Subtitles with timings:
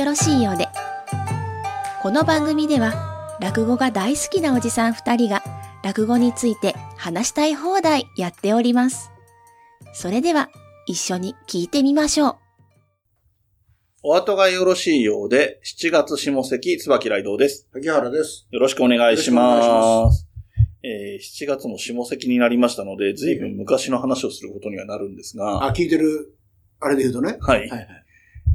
[0.00, 0.66] よろしいようで。
[2.00, 5.42] この番組では、落語が大好きなおじさん二人が、
[5.84, 9.10] 落語について話したい放題やっております。
[9.92, 10.48] それでは、
[10.86, 12.36] 一緒に聞いてみましょう。
[14.04, 17.68] お後がよろしいようで、7月下関椿雷道です。
[17.76, 18.48] 秋原です。
[18.50, 19.30] よろしくお願いし。
[19.30, 20.26] ます
[20.82, 26.38] えー7月も下関になりましたので、随分昔の話をすることにはなるんですが、あ、聞いてる、
[26.80, 27.36] あれで言うとね。
[27.42, 27.60] はい。
[27.60, 27.86] はいはい。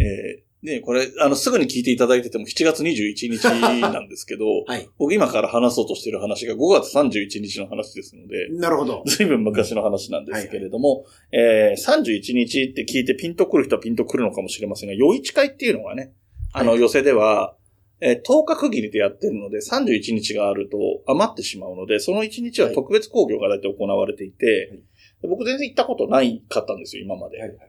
[0.02, 3.44] えーね、これ、あの、すぐに聞いていただいてても7月21日
[3.80, 4.90] なんですけど、 はい。
[4.98, 9.04] 僕今から話そうとしている話が5月31日の話ですので、なるほど。
[9.06, 16.14] 随分昔の話なんですけれども、えー31日って聞いてピンとくる人はピンとくるのかもしれませんが、余市会っていうのがね、
[16.52, 17.56] あのはい寄せでは、
[18.02, 24.80] えー10日区切りでやってるので、31日があると余ってしまうので、その1日は特別工業が大体行われていて、はい
[25.22, 27.40] で僕全然行ったことないかったんですよ、今まで。
[27.40, 27.60] はいはい。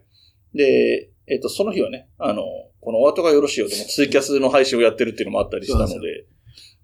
[0.54, 2.42] で、えっ、と、その日はね、あの、
[2.80, 6.26] このお後がよろしいようでもツイキャスの配信をやってるっていうのもあったりしたのそうで、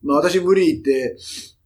[0.02, 1.16] まあ私無理言って、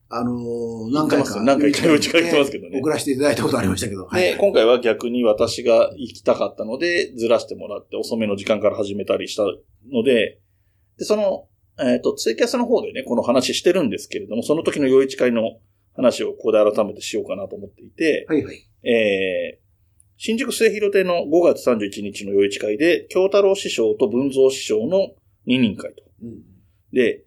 [0.09, 1.43] あのー何回か。
[1.43, 4.07] 何回か余市会行ってますけどね送らせていただいたことありましたけど。
[4.07, 10.39] はいで、今回は逆に私が行きたかったので、ずらしてもらって遅めの時間から始めたりしたので、
[10.99, 15.59] で、その、えっ、と、ツイキャスの方でね、この話してるんですけれども、その時の余市会の
[15.95, 18.57] 話をここで改めてしようかなと思っていて、はいはい。
[18.89, 19.66] えー、
[20.17, 25.15] 新宿末広亭の5月31日の余市会で、京太郎師匠と文蔵師匠の
[25.45, 26.03] 二人会と。
[26.23, 26.43] うん。
[26.93, 27.25] で、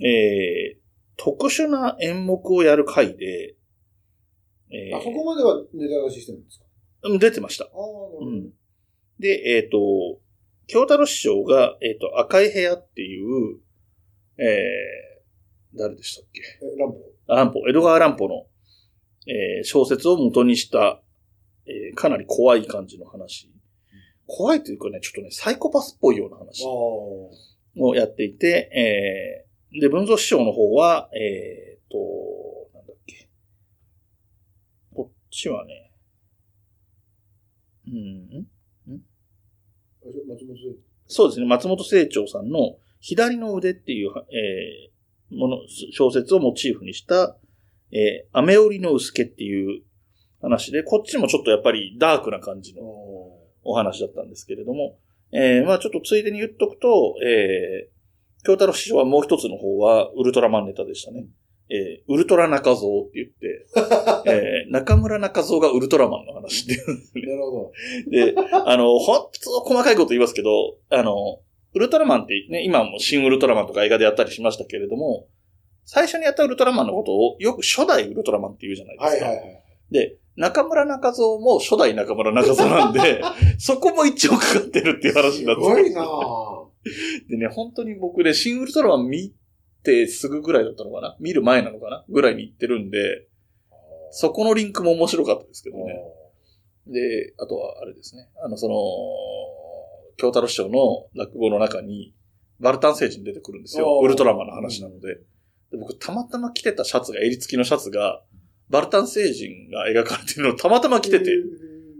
[0.00, 0.78] えー、
[1.16, 3.54] 特殊な演目をやる会で、
[4.70, 6.64] えーあそこまではネタ出ししてるんですか？
[7.04, 7.68] うん出てました。
[8.20, 8.50] うん。
[9.20, 9.78] で、えっ、と、
[10.66, 13.60] 京太郎師匠が、えっ、と、赤い部屋っていう、
[14.38, 16.40] えー、誰でしたっけ？
[16.40, 18.46] え、ランプ乱歩、江戸川乱歩の、
[19.28, 21.00] えー小説を元にした、
[21.66, 23.50] えーかなり怖い感じの話。
[24.26, 31.98] 怖いというかね、ちょっとね、サイコパスっぽいような話あをやっていて、えーで、文蔵師匠の方は、えっ、と、
[32.74, 33.28] なんだっけ。
[34.94, 35.92] こっちはね、
[37.88, 38.46] うん、
[38.88, 38.96] あ。
[40.28, 40.78] 松本先
[41.08, 44.96] そうですね、松本清張さんの左の腕っていう、えー
[45.30, 45.58] もの、
[45.92, 47.36] 小説をモチーフにした、
[47.90, 49.82] えー、雨降りの薄毛っていう
[50.46, 52.80] 話で、こっちもちょっとやっぱりダークな感じ生。
[52.80, 54.98] のおお話だったんですけれども、
[55.32, 61.26] えーまあちょっとついでに言っとくと、えー、京太郎師匠はもう一つの方はウルトラマンネタでしたね。
[61.68, 63.66] えー、ウルトラ中蔵って言って、
[64.30, 67.72] えー、中村中蔵がウルトラマンの話っていうんですねなるほど。
[68.08, 68.34] で、
[68.64, 71.40] あの、ほんと細かいこと言いますけど、あの、
[71.74, 75.26] ウルトラマンってね、今も新ウルトラマンとか映画でやったりしましたけれども、
[75.84, 79.26] 最初にやったウルトラマンのことをよく初代ウルトラマンって言うじゃないですか。
[79.26, 79.62] はいはいはい。
[79.90, 83.22] で、中村中蔵も初代中村中蔵なんで、
[83.58, 86.66] そこも一応かかってるっていう話すなんですごいなぁ。
[87.28, 89.34] でね、本当に僕ね、新ウルトラマン見
[89.82, 93.26] てすぐぐらいだったのかな見る前なのかなぐらいに行ってるんで、
[94.10, 95.94] そこのリンクも面白かったですけどね。
[96.86, 98.28] で、あとはあれですね。
[98.42, 98.74] あの、その、
[100.16, 102.14] 京太郎師匠の落語の中に、
[102.60, 104.00] バルタン星人出てくるんですよ。
[104.02, 105.16] ウルトラマンの話なので。
[105.70, 108.22] で僕、たまたま着てたシャツが、襟付きのシャツが、
[108.70, 111.30] バルタン星人が描かれてるのをたまたま着てて、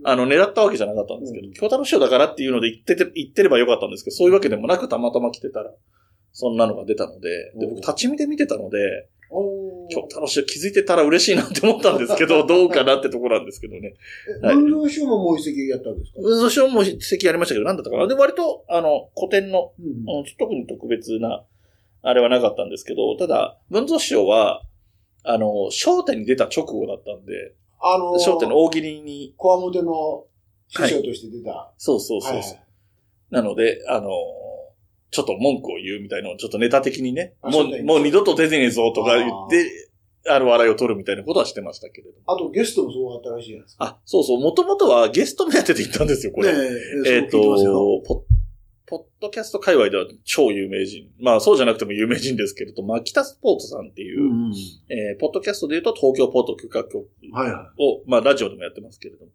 [0.05, 1.53] あの、狙ったわけじゃなかったんですけど、うん。
[1.53, 5.73] 京太郎師匠だからっていうので言ってて、言ってればよかったんですけど、そういうわけでもなくたまたま着てたら、
[6.33, 9.09] そんなのが出たので、で、僕立ち見で見てたので、
[9.91, 13.95] 京太郎師匠気づいてたら嬉しいなって思ったんですけど、 どうかなってところなんですけどね。
[14.43, 16.21] 文蔵師匠ももう一席やったんですか？
[16.21, 18.07] 文蔵師匠も席ありましたけど、なんだったかな？
[18.07, 20.19] で、割と、あの、古典の、うん。
[20.19, 21.45] うん特に特別な、
[22.03, 24.63] あれはなかったんですけど、ただ、文蔵師匠は、
[25.27, 30.25] あの、焦点に出た直後だったんで、あのー、焦点の大喜利に、コアモテの
[30.69, 31.73] 師匠として出た。
[31.77, 32.67] そうそうそうそう、はいはい
[33.31, 34.11] なので、あの、
[35.11, 39.91] ちょっと文句を言うみたいなのを、ちょっとネタ的にね、もう、もう二度と出てねえぞとか言って、
[40.29, 42.25] ある笑いを取るみたいなことはしてましたけれども。
[42.27, 43.85] あとゲストもそうあったらしいじゃないですか。
[43.85, 46.53] あ、そうそう、もともとはゲスト目当てで行ったんですよ、これ。
[46.53, 46.59] ね
[47.07, 48.36] え、えっ、そう聞いてますよと、ポッ、
[48.87, 51.11] ポッドキャスト界隈では超有名人。
[51.21, 54.53] まあそうじゃなくても有名人ですけれど、マキタスポーツさんっていう、うんうん。
[54.89, 59.33] えーポッドキャストで言うと東京ポッド許可局はいはを、まあラジオでもやってますけれども、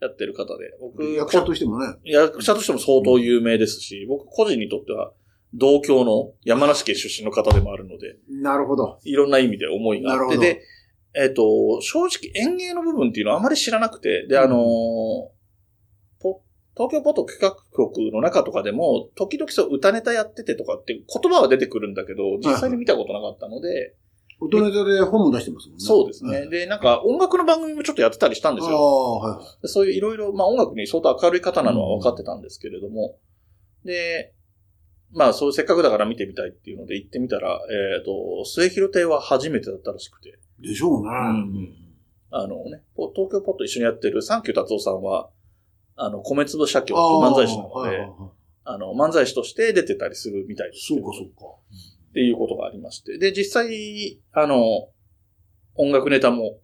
[0.00, 1.14] やってる方で、僕、い。
[1.14, 1.94] 役者としてもね。
[2.04, 5.12] 役者としても相当有名ですし、僕個人にとっては
[5.52, 9.00] 同郷の山梨県出身の方でもあるので、なるほど。
[9.04, 10.62] いろんな意味で思いがあって、で、
[11.14, 15.34] えっ、と、正直演芸の部分っていうのはあまり知らなくて、で、あのーポ
[16.76, 23.94] 東京ポッド企画局の中とかでも、時々そう歌ネタやっててとかって言葉は出てくるんだけど、実際に見たことなかったので、
[24.40, 25.84] 音ネタで本も出してますもんね。
[25.84, 26.40] そうですね。
[26.40, 28.76] はいで、なんか音楽の番組もちょっとやってたりしたんですあよ。
[28.76, 29.68] あ、はい。
[29.68, 33.18] そういういろいろ、まあ音楽に相当明るい方なのは分かってたんですけれども、
[33.84, 34.34] で、
[35.12, 37.60] まあ、そう、せっかくだから見てみたいっていうので行ってみたら、
[37.96, 41.08] えっ、と、末広亭は初めてだったらしくて、でしょうね。
[41.08, 41.84] ん
[42.30, 45.30] あのね、ポ東京ポット一緒にやってるサンキュー達夫さんは、
[45.96, 48.08] あの、米粒社協漫才師なので、
[48.64, 50.86] あの、漫才師として出てたりするみたいです。
[50.88, 51.46] そうか、そうか。
[52.10, 53.18] っていうことがありまして。
[53.18, 54.88] で、実際、あの、
[55.76, 56.60] 音楽ネタも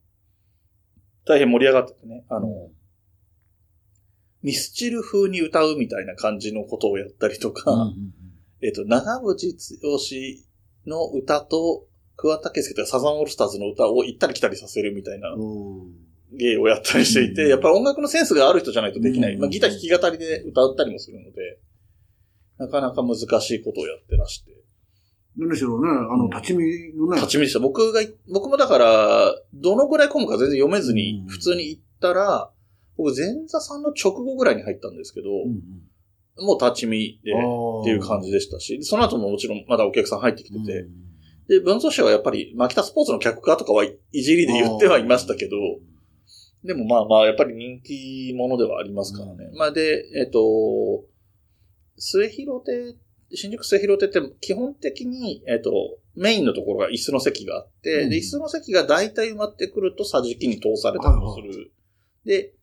[1.25, 2.71] 大変盛り上がっててね、あの、
[4.43, 7.93] ミスチル風に歌うみたいな感じのことをやったりとか、
[8.63, 9.99] えっと、長渕剛
[10.87, 11.87] の歌と、
[12.17, 19.35] 桑田佳祐とかサザンオールスターズの歌を行ったり来たりさせるみたいなうん芸をやったりしていて、うんやっぱり音楽のセンスがある人じゃないとできない。
[19.35, 21.59] うんまあ、ギター弾き語りで歌ったりもするので、
[22.59, 24.53] なかなか難しいことをやってらして。
[25.37, 27.17] 何しろね、あの、立ち見のね。
[27.17, 27.61] 立ち見でした。
[27.61, 32.51] 僕がい、僕もだから、どのぐらい混むか全然読めずにうん、普通に行ったら、
[32.97, 35.61] 僕前座さんの直後ぐらいに入ったんですけど、うん
[36.43, 37.81] もう立ち見で、うん。
[37.83, 41.11] っていう感じでしたし、その後ももちろんまだお客さん入ってきてて、うん
[41.51, 45.57] で、文蔵師はやっぱり、牧田スポーツの客かとかはいじりで言ってはいましたけど、
[46.65, 49.49] でもまあまあ、やっぱり人気者ではありますからね。
[49.51, 51.05] うんまあで、えっ、と、
[51.97, 52.97] 末広亭、
[53.33, 55.71] 新宿末広亭って基本的に、えっ、と、
[56.17, 61.73] メインのところが椅子の席があって、うんで、椅子の席が大体埋まってくると桟敷に通されたりもする。
[62.25, 62.55] で、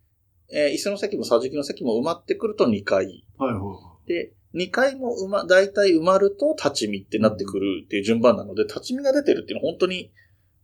[0.52, 3.26] えー椅子の席も桟敷の席も埋まってくると2階。
[3.38, 3.60] はいは
[4.06, 4.08] い。
[4.08, 10.12] で、2階も埋ま、大体埋まると立ち見ってなってくるっていう順番なので、立ち見が出てるっていうのは本当に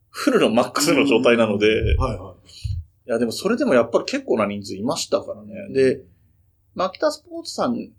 [0.10, 2.44] フルのマックスの状態なので、いはい
[3.06, 5.54] はやでもそれでもやっぱり結構な人数いましたからね。
[5.72, 5.74] い。
[5.74, 6.02] で、、
[6.76, 7.92] マキタスポーツさん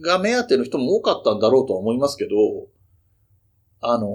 [0.00, 2.30] が目当ての人も多かったんだろうとは思いますけど、
[3.80, 4.08] あの、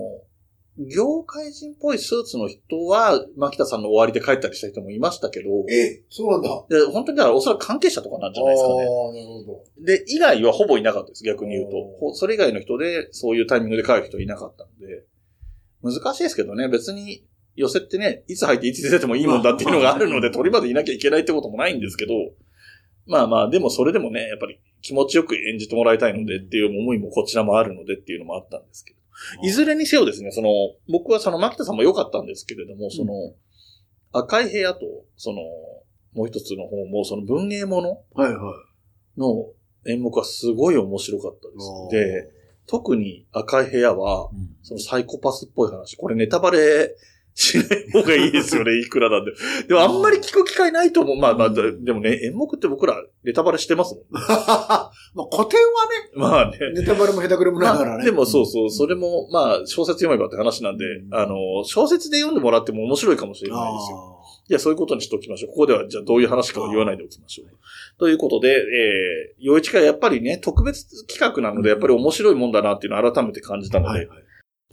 [0.77, 6.49] 業界人っぽいスーツの人は、牧田さんの終わりで帰ったりした人もいましたけど、え、そうなんだ。
[6.51, 8.73] あで本当にだからおそらく関係者とかなんじゃないですかね。
[8.75, 9.83] あ、なるほど。
[9.83, 15.05] で、以外はほぼいなかったです、逆に言うとそれ以外の人で、そういうタイミングで帰る人いなかったので、
[15.81, 17.25] 難しいですけどね、別に
[17.57, 22.13] 寄せってね、いつ入っていつ出ててもいいもんだっていうのがあるので、鳥までいなきゃいけないってこともないんですけど、
[23.07, 28.99] まあまあ、でもそれでもね、やっぱり気持ちよく演じてもらいたいのでっていう思いもこちらもあるのでっていうのもあったんですけど。
[29.41, 30.49] いずれにせよですね、その、
[30.87, 33.33] 僕はその、牧田さんも良かったんですけれども、その、
[34.11, 34.81] 赤い部屋と、
[35.15, 35.41] その、
[36.13, 38.53] もう一つの方も、その文芸ものはいは
[39.17, 39.19] い。
[39.19, 39.47] の
[39.87, 42.27] 演目はすごい面白かったです。
[42.29, 42.37] で、
[42.67, 46.95] 特に赤い部屋は、うん、そのサイコパスっぽい話、これネタバレ
[47.39, 49.31] しない方がいいですよね、いくらなんで。
[49.67, 51.17] でもあんまり聞く機会ないと思う。
[51.17, 54.03] まあまあ、ででもね、演目って僕らネタバレしてますもん。
[54.09, 56.57] まあ古典はまあね。
[56.57, 57.95] ね、ネタバレも下手くれもないからね。
[57.97, 64.13] まあでもそうそう、それも、まあ、小説読めばって話なんで、うんあの、小説で読んでもらっても面白いかもしれないですよ。
[64.13, 64.17] あ
[64.49, 65.51] いや、そういうことにしておきましょう。
[65.51, 67.47] ここでは、じゃあどういう話かは言わないでおきましょう。
[67.99, 74.23] ということで、えー、余市会やっぱりね、特別企画なので、やっぱり面白いもんだなっていうのを改めて感じたので、あはいはい。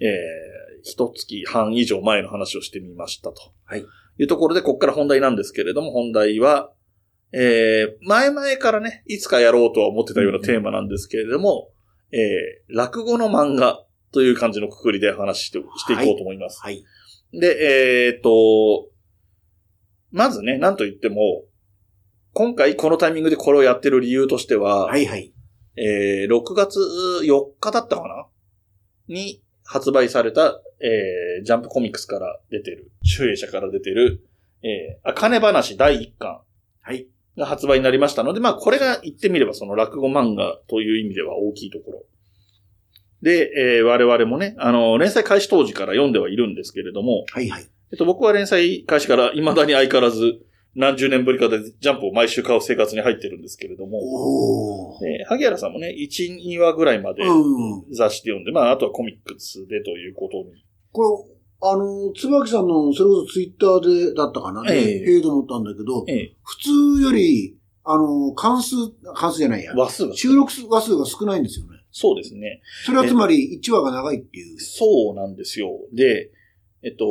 [0.00, 0.53] えー、
[0.84, 3.52] 一月半以上前の話をしてみましたと。
[3.64, 3.84] はい。
[4.18, 6.70] いうところで、ここから本題なんですけれども、本題は、
[7.32, 11.70] えー、前々からね、いつかやろうとは思ってたようなテーマなんですけれども、
[12.12, 16.60] えー、落語の漫画という感じのくくりで話してしていこうと思います。
[16.62, 16.84] はい。
[17.32, 18.88] で、えーっと、
[20.12, 21.44] まずね、なんと言っても、
[22.34, 25.32] 今回このタイミングでこれをやってる理由としては、はいはい。
[25.76, 26.78] えー6月
[27.24, 28.26] 4日だったかな？
[29.08, 34.26] に発売された、えージャンプコミックスから出てる、集英社から出てる、
[34.62, 36.40] えー、あかね話第1巻
[36.82, 37.06] はい。
[37.36, 42.02] が発売になりましたので、まあこれが言ってみればその落語漫画という意味では大きいところ。
[43.22, 47.66] で、えー我々もね、あの、連載開始当時から読んではいるんですけれども、はいはい。
[47.90, 50.40] えっと、僕は連載開始から未だに相変わらず
[50.74, 53.98] 何十年ぶりかでジャンプを毎週買う生活に入ってるんですけれども。
[55.02, 57.94] えー萩原さんもね、1、2話ぐらいまでうん。
[57.94, 60.63] 雑誌で読んで、まあ、あとはコミックスでということに。
[60.94, 61.26] こ
[61.60, 68.76] れ、あの、椿さんの、それこそツイッターでだったかな、ね、ええええと思ったんだけど、え普通より、あの、関数、
[69.14, 69.76] 関数じゃないやえ、。
[69.76, 70.14] 話数が。
[70.14, 71.72] 収録話数が少ないんですよね。
[71.90, 72.62] そうですね。
[72.86, 74.60] それはつまり1話が長いっていう。
[74.60, 75.70] そうなんですよ。
[75.92, 76.30] で、
[76.82, 77.04] えっと、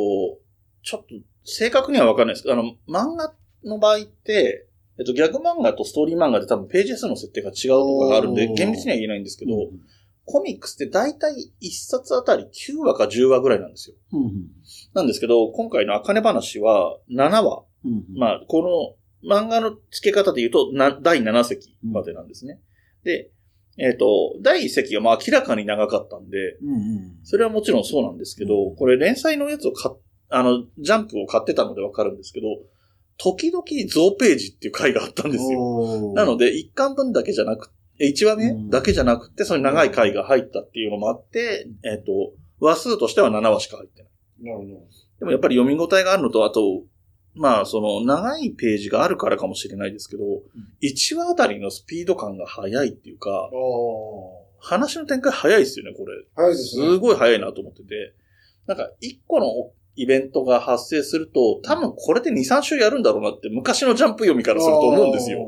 [0.82, 1.14] ちょっと、
[1.44, 4.66] 正確にはわかんないですけど、あの、漫画の場合って、
[4.98, 9.80] えっと、ギャグ漫画とストーリー漫画で多分ページ数の設定が違うとかがあるんで、厳密には言えないんですけど、うん
[10.26, 13.96] コミックスって大体1冊あたり9話か10話ぐらいなんですよ。
[14.12, 14.46] うん
[14.94, 17.64] なんですけど、今回の茜話は7話。
[17.84, 22.60] うんまあ、この漫画の付け方で言うと、な第7席までなんですね。
[23.04, 23.30] で、
[23.76, 29.96] えっ、と、第1席がまあ明らかに長かったんで、うんうんそれはもちろんそうなんですけど、これ連載のやつを買っ、
[30.30, 32.46] あの、ジャンプを買ってたのでわかるんですけど、
[33.16, 36.12] 時々増ページっていう回があったんですよ。
[36.14, 44.12] なので、1巻分だけじゃなくって、1話目うんだけじゃなくて、その長い回が入ったっていうのもあって、えっ、と、話数としては7話しか入ってない。
[44.42, 44.68] なるほど。
[45.20, 46.82] でもやっぱり読み応えがあるのと、あと、
[47.34, 50.24] まあ、その、長いページがあるからかもしれないですけど、
[50.82, 53.50] 1話あたりのスピード感が速いっていうか。
[54.60, 56.14] 話の展開早いですよね、これ。
[56.34, 56.86] 早いですね。
[56.86, 58.14] すごい早いなと思ってて。
[58.66, 59.46] なんか、1個の
[59.96, 65.40] イベントが発生すると、多分これで2、3週やるんだろうなって、昔のジャンプ読みからすると思うんですよ。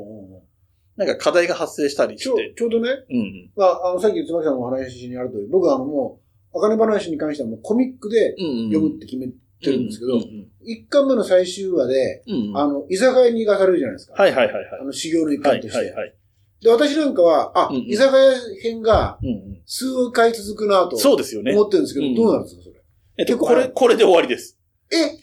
[0.97, 1.05] よ。
[1.05, 2.53] なんか課題が発生したりして。
[2.55, 3.51] ちょうどね、うんうん。
[3.55, 6.19] まあ、あの、さっき椿さんのお話にある通り、僕はあのも
[6.53, 8.35] う、あかね話に関してはもうコミックで。
[8.69, 10.19] 読むって決めてるんですけど、
[10.63, 12.57] 一巻目の最終話で、うんうん。
[12.57, 14.21] あの、居酒屋に行かされるじゃないですか。
[14.21, 14.83] はいはいはいはいあ。
[14.83, 15.77] の、修行の一はい環として。
[15.77, 16.15] はいはい。
[16.61, 19.19] で、私なんかは、あ、うんうん居酒屋編が。
[19.65, 21.53] 数回続くなとそうですよね。
[21.53, 22.75] 思ってるんですけど、うんどうなんですか、それ？
[23.19, 24.57] えっと、結構これ、これで終わりです。
[24.91, 25.19] え？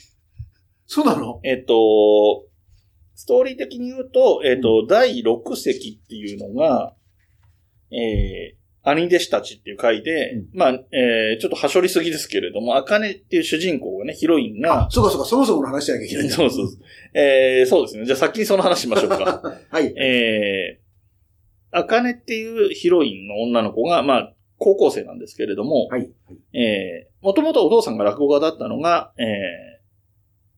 [0.87, 1.41] そうなの？
[1.43, 2.45] えっと、
[3.15, 6.95] ストーリー的に言うと、えっと、第6席っていうのが、
[7.91, 16.29] えー、兄弟子たちっていう回で、うんまあ、えー、ちょっとはしょりすぎですけれども、あかねっていう主人公がね、ヒロインがあ、、そうかそうか、そもそもの話しなきゃいけない。
[16.29, 16.79] そうそうそう。
[17.15, 18.05] えー、そうですね。
[18.05, 19.43] じゃあ先にその話しましょうか。
[19.71, 19.87] はい。
[19.97, 26.11] えー、あかねっていうヒロインの女の子が、まあ、高校生なんですけれども、はい。
[26.53, 29.74] えー、もともとお父さんが落語家だったのが、えー、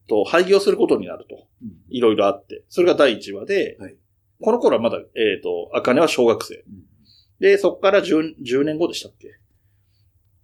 [0.09, 1.47] と、廃業することになると。
[1.89, 2.65] いろいろあって。
[2.69, 3.97] それが第1話で、はい。
[4.41, 6.57] この頃はまだ、えっ、と、あかねは小学生。
[6.57, 6.85] うん。
[7.41, 9.29] で、そこから 10, 10年後でしたっけ？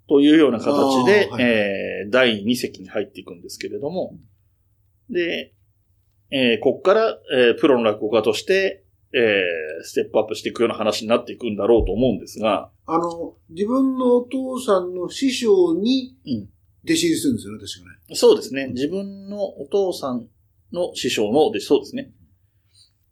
[0.08, 1.44] というような形で、はい。
[1.44, 4.16] えー第2席に入っていくんですけれども、
[5.08, 5.54] で、
[6.30, 16.48] えーこっから、えープロの落語家として、えーステップアップしていくような話になっていくんだろうと思うんですが、あの、自分のお父さんの師匠にうん
[16.84, 18.16] 弟子入りするんですよね、確かね。
[18.16, 18.68] そうですね。
[18.68, 20.26] 自分のお父さん
[20.72, 22.10] の師匠ので、そうですね。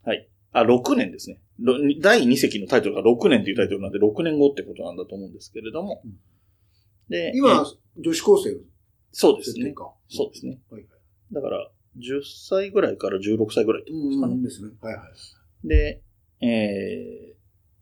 [0.04, 0.28] はい。
[0.52, 1.40] あ、6年ですね。
[1.60, 6.18] ろ第2席のタイトルが6年というタイトルなんで、6年後ってことなんだと思うんですけれどもうん。
[7.08, 8.60] で、今え、女子高生の
[9.12, 9.74] そうですね。
[10.08, 10.58] そうですね。
[10.70, 10.90] はいはい。
[11.32, 14.34] だから、10歳ぐらいから16歳ぐらいってことですかね。
[14.34, 14.70] うん、ですね。
[14.80, 15.02] はいは
[15.64, 15.68] い。
[15.68, 16.02] で、
[16.40, 17.34] え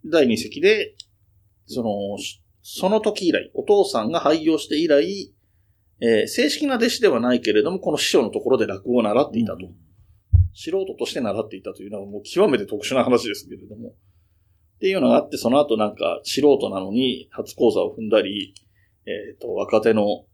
[0.06, 0.94] ー、第2席で、
[1.66, 5.32] その、しその時以来、お父さんが廃業して以来、
[6.00, 9.68] えー正式な弟子ではないけれども、この師匠のところで落語を習っていたと。
[10.54, 13.90] 素人として習っていたというのはもう極めて特殊な話ですけれども。
[13.90, 13.92] っ
[14.80, 18.54] ていうのがあって、その後なんか素人なのに初講座を踏んだり、
[19.06, 20.26] えっ、と、若手の、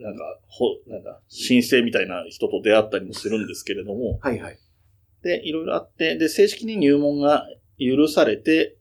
[0.00, 4.58] なんか、ほ、なんか、新生みたいな人と出会ったりもするんですけれども、はいはい。
[5.22, 7.44] で、いろいろあって、で、正式に入門が
[7.78, 8.77] 許されて、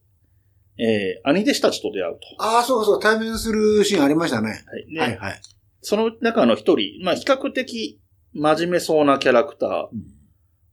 [0.80, 2.44] えー、兄弟子たちと出会うと。
[2.44, 4.50] ああ、そうかそうか、対面するシーンありましたね。
[4.50, 4.94] はい。
[4.94, 5.42] で、はいはい。
[5.82, 8.00] その中の一人、まあ、比較的
[8.34, 9.88] 真面目そうなキャラクター。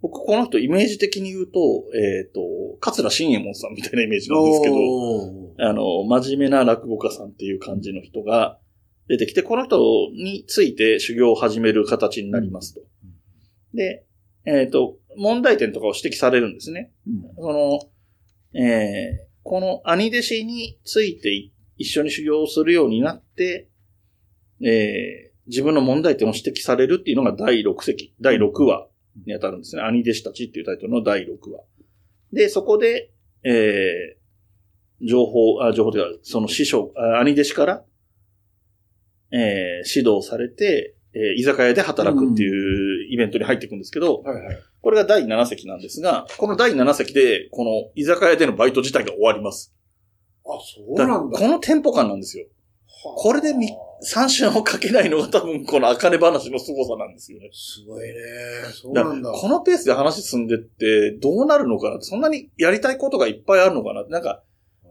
[0.02, 1.60] 僕、この人、イメージ的に言うと、
[1.94, 2.40] えっ、と、
[2.80, 4.74] 桂新右衛門さんみたいなイメージなんですけど、
[5.58, 8.58] あの、真面目な落語家さんっていう感じの人が
[9.08, 9.78] 出てきて、この人
[10.12, 12.82] について修行を始める形になりますと。
[13.72, 14.04] で、
[14.44, 16.92] えっ、と、問題点とかを指摘されるんですね。
[17.06, 17.52] うんそ
[18.54, 23.68] の、えーこの兄弟子について一緒に修行をするようになって、
[24.60, 28.88] えー自分の問題点を指摘されるっていうのが第6席、第6話
[29.26, 29.82] に当たるんですね。
[29.82, 31.60] 兄弟子たちっていうタイトルの第6話。
[32.32, 33.10] で、そこで、
[33.42, 37.84] えー情報、あ、情報というか、その師匠、兄弟子から、
[39.32, 42.50] えー指導されて、えー居酒屋で働くっていう
[43.12, 44.62] イベントに入っていくんですけど、はいはい。
[44.80, 49.74] これが第7席なんですが、この第7席で、この居酒屋でのバイト自体が終わります。
[50.46, 51.38] あ、そうなんだ。
[51.38, 52.46] このテンポ感なんですよ。
[53.16, 53.68] これでみ
[54.04, 57.50] 3週をかけないのが多分この茜話の凄さなんですよね。
[57.52, 58.14] すごいね。
[58.72, 59.30] そうだなんだ。
[59.30, 64.42] からこのペースで話進んでってどうなるのかなそんなにやりたいことがいっぱいあるのかななんか、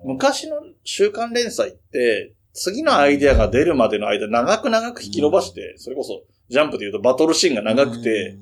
[0.05, 8.37] 昔の週刊連載って、次のアイデアが出るまでの間、長く長く引き伸ばして、それこそ、ジャンプで言うとバトルシーンが長くて、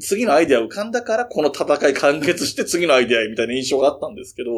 [0.00, 4.50] 次のアイデア浮かんだからこの戦い完結して次のアイデアへみたいな印象があったんですけど、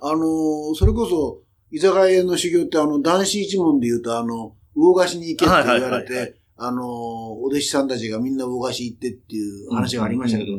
[0.00, 10.50] あのーそれこそ、居酒屋の修行ってあの、男子一門で言うとあの、魚河岸に行けって言われて、あのーお弟子さんたちがみんな魚河岸行ってっていう話がありましたけど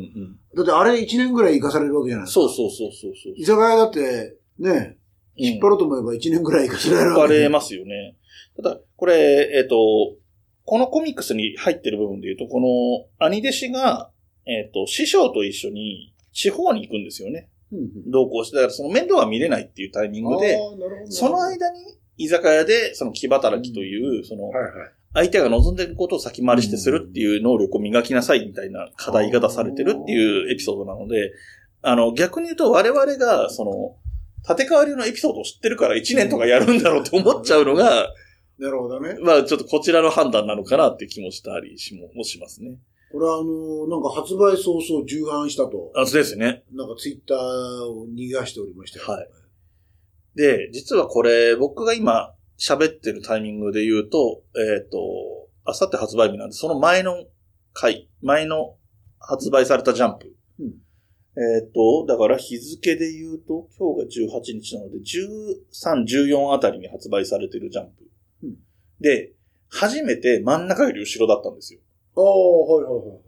[0.56, 2.40] だってあれ1年ぐらい行かされるわけじゃないですか。
[2.40, 3.34] そうそうそうそうそう。
[3.36, 4.98] 居酒屋だって、ね、
[5.36, 7.26] 引っ張ろうと思えば1年ぐらい行かせられる引っ張。
[7.28, 8.16] れますよね。
[8.56, 9.76] ただ、これ、えっ、と、
[10.64, 14.10] このコミックスに入ってる部分で言うと、この兄弟子が、
[14.46, 17.48] えっ、と、師匠と一緒に地方に行くんですよね。
[17.72, 18.10] うんうん。
[18.10, 20.58] 同行して、だからその面倒が見れないっていうタイミングで、
[21.08, 21.80] その間に
[22.16, 24.50] 居酒屋でその気働きという、その。
[25.14, 31.32] 相手が望んでいることを先回りしてするっていう能力を磨きなさいみたいな課題が出されてるっていうエピソードなので、
[31.82, 33.96] あの、逆に言うと我々が、その、
[34.42, 38.08] 立て替わりのエピソードを知ってるから1年とかやるんだろうって思っちゃうのが、
[38.62, 39.16] なるほどね。
[39.20, 42.78] まあちょっとこちらの判断なのかなって気もしたりしももしますね。
[43.10, 46.62] これはあの、なんか発売早々重版したと、あ、そうですね。
[46.72, 49.06] なんかツイッターを逃がしておりましたよ。
[49.06, 49.28] はい
[50.34, 54.98] で、実はこれ、僕が今喋ってるタイミングで言うと、えっ、と、
[55.64, 57.24] あさって発売日なんで、その前の
[57.74, 58.76] 回、前の
[59.18, 60.34] 発売されたジャンプ。
[60.60, 60.72] うん
[61.34, 68.04] えっ、と、だから日付で言うと、今日が18日なので、13、14あたりに発売されてるジャンプ。
[69.02, 69.32] うんで、
[69.68, 71.80] 初めて真ん中より後ろだったんですよ。
[72.16, 73.20] ああ、はいはいはい。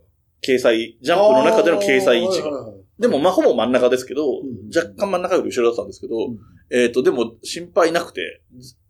[0.43, 2.49] 掲載、ジャンプの中での掲載位置が。
[2.49, 6.39] あーはいはいはいでも、まあ、ほぼ真ん中ですけど、ん若干真ん中より後ろだったんですけど、うん
[6.71, 8.41] えっ、と、でも、心配なくて、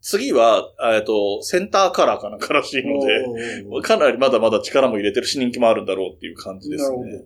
[0.00, 7.24] 次は、えっ、と、センターカラーかなんからしいので、かなりまだまだ力も入れてるし人気もあるんだろうっていう感じですね。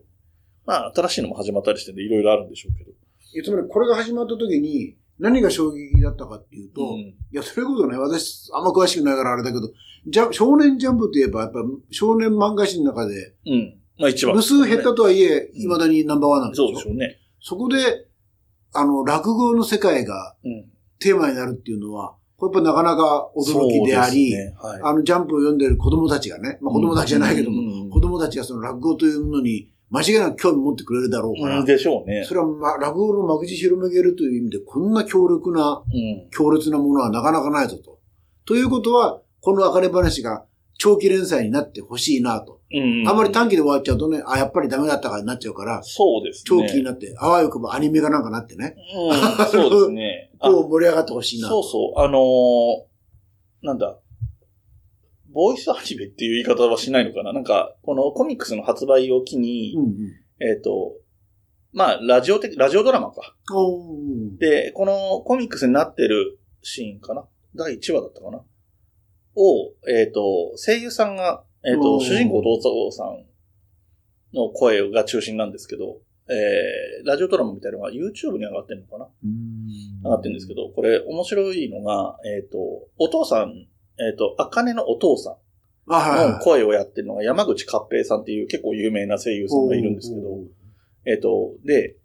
[0.64, 2.90] まあ、新しいのも始まったりしてて、いろいろあるんでしょうけど。
[2.90, 9.70] いやつまりこれが始まった時に、何が衝撃だったかっていうと、うんいや、それこそね、私、あんま詳しくないからあれだけど、
[10.06, 11.58] ジャ少年ジャンプといえば、やっぱ
[11.90, 13.78] 少年漫画誌の中で、うん。
[13.98, 16.68] まあ一番、部数減ったとはいえ、うん未だにナンバーワンなんですよ。
[16.68, 17.18] そうでしょうね。
[17.40, 18.06] そこで、
[18.72, 20.64] あの、落語の世界がうん。
[21.00, 24.80] テーマになるっていうのは、これやっぱなかなか驚きであり、ねはい。
[24.82, 32.24] あの、ジャンプを読んでる子供たちがね、まあ子供たちじゃないけども、も子供たちがその落語というものに間違いなく興味持ってくれるだろうから、でしょうね。
[32.24, 36.28] それは、まあ、落語の幕口広めげるという意味で、こんな強力な、うん。
[36.30, 37.98] 強烈なものはなかなかないぞと。
[38.44, 40.44] ということは、この別れ話が
[40.76, 42.60] 長期連載になってほしいなと。
[42.70, 43.08] うん。
[43.08, 46.42] あんまり短期で終わっちゃうとね、あ、やっぱりダメだったからになっちゃうから、そうですね。
[46.46, 50.30] 長期になって、あわよくばアニメかなんかなってね、うん、そうですね。
[50.38, 51.62] あ こう盛り上がってほしいなと。
[51.62, 52.04] そうそう。
[52.04, 52.88] あのー
[53.60, 53.98] なんだ。
[55.38, 57.32] ボイスアニメっていう言い方はしないのかな？
[57.32, 59.94] なんか、このコミックスの発売を機に、うんうん。
[60.44, 60.96] えっ、と、
[61.72, 63.36] まあ、ラジオ的、ラジオドラマか。
[64.40, 67.24] で、このコミックスになってるシーンかな？
[67.54, 68.38] 第1話だったかな？
[69.36, 70.20] を、えっ、と、
[70.56, 72.00] 声優さんが、えっ、ー。
[72.00, 73.24] 主人公同窓さん
[74.34, 75.98] の声が中心なんですけど、
[76.28, 79.08] えー、ラジオドラマみたいなのが YouTube に上がってるのかな？
[80.02, 82.58] 上がってるんですけど、これ面白いのが、えっ、と、
[82.98, 83.68] お父さん、
[84.00, 85.36] えっ、と、あかねのお父さん
[85.88, 90.28] の声をやってるのが山口勝平さんっていう結構有名な声優さんがいるんですけど、
[91.06, 91.96] えっ、と、で、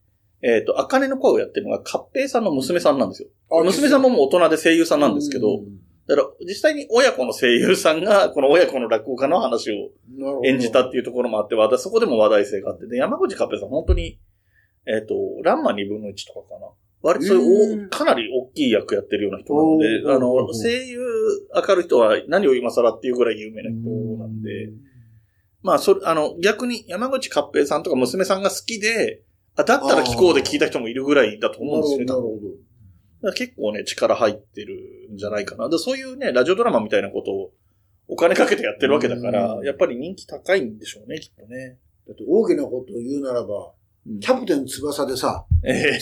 [0.41, 3.29] えっ、と、あかねの声をやってるのが勝平さんの娘さんなんですよ。
[3.51, 5.59] あ娘さんももう大人で声優さんなんですけど、
[6.07, 9.91] だから実際に親子の声優さんが、この親子の落語家の話を
[10.45, 14.19] 演じたっていうところもあって、話題そこでも話題性があって、で、山口勝平さん本当に、
[14.85, 16.67] えっ、と、ランマ2分の1とかかな。
[17.03, 20.99] 割とそういうかなり大きい役やってるような人なので、あの、声優
[21.53, 24.69] 明るい人は何を今更っていうぐらい有名な人なんで、
[25.61, 29.21] まあ、それ、あの、逆に山口勝平さんとか娘さんが好きで、
[29.55, 32.05] あ、だったら聞こうで聞いた人もいるぐらいだと思うんですよね。
[32.05, 32.39] なるほ
[33.21, 35.67] ど、結構ね、力入ってるんじゃないかな。
[35.67, 37.51] でそういうね、ラジオドラマみたいなことを
[38.07, 41.77] お金かけてやってるわけだから、うんやっぱり人気高いんでしょうね、きっとね。
[42.07, 43.73] だって大きなことを言うならば、
[44.19, 45.97] キャプテン翼でさ、ええ。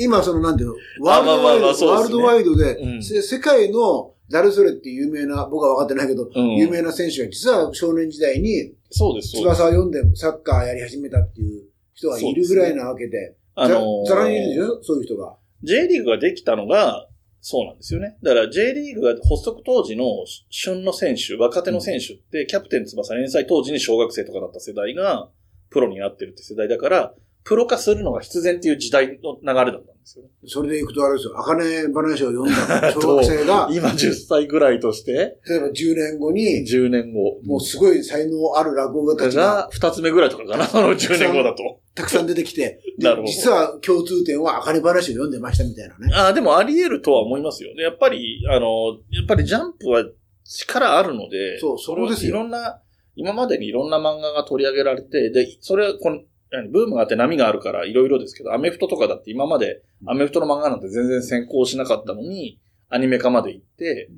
[0.00, 3.02] い 今そのなんていうの、ワールドワイド、ワールドワイドで、うん。
[3.02, 6.56] せ世界の誰それって有名な、僕は分かってないけど、うん。
[6.56, 9.32] 有名な選手が実は少年時代にそうです。
[9.32, 14.82] 翼を読んでサッカーやり始めたっていう人がいるぐらいなわけで、ざあのーざらにいるでしょ？
[14.82, 15.36] そういう人が。
[15.62, 17.08] J リーグができたのが、
[17.40, 18.16] そうなんですよね。
[18.22, 20.04] だから J リーグが発足当時の
[20.48, 25.28] 旬の選手、若手の選手って、キャプテン翼連載当時に小学生とかだった世代が、
[25.74, 30.30] プロになってるって世代だから、プロ化するのが必然っていう時代の流れだったんですよね。
[30.46, 37.40] それでいくとあれですよ、茜話を読んだ小学生が、 今10歳ぐらいとして、例えば10年後に、10年後。
[37.44, 41.80] もうすごい才能ある落語家たちがが2つ目ぐらいとかかな、その10年後だと。
[41.94, 46.14] たくさん出てきて、 でなるほど実は共通点は茜話を読んでましたみたいなね。
[46.14, 47.74] ああ、でもあり得るとは思いますよ。
[47.74, 50.04] でやっぱり、あの、やっぱりジャンプは
[50.44, 52.80] 力あるので、そうそこですよいろんな、
[53.16, 64.10] 今までにいろんな漫画が取り上げられて、で、それはこの、何ブームがあって波があるからいろいろですけど、アメフトとかだって今までアメフトの漫画なんて全然先行しなかったのに、アニメ化まで行って、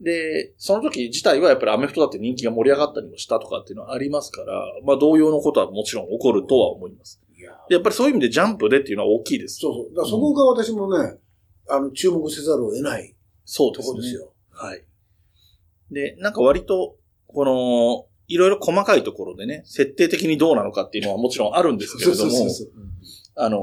[0.00, 7.20] で、その時自体はやっぱりアメフトだって人気が盛り上がったりもしたとかっていうのはありますから、まあ同様のことはもちろん起こるとは思います。
[7.36, 9.58] いやっぱりそういう意味でジャンプでっていうのは大きいです。
[9.60, 9.88] そうそう。
[9.90, 11.18] だからそこが私もね、
[11.68, 13.92] あの、注目せざるを得ないとそうですね。
[13.92, 14.32] ころですよ。
[14.50, 14.84] はい。
[15.90, 22.32] で、なんか割と、この、いろいろ細かいところでね、設定的にどうなのかっていうのはもちろんあるんですけれども、
[23.36, 23.58] あの、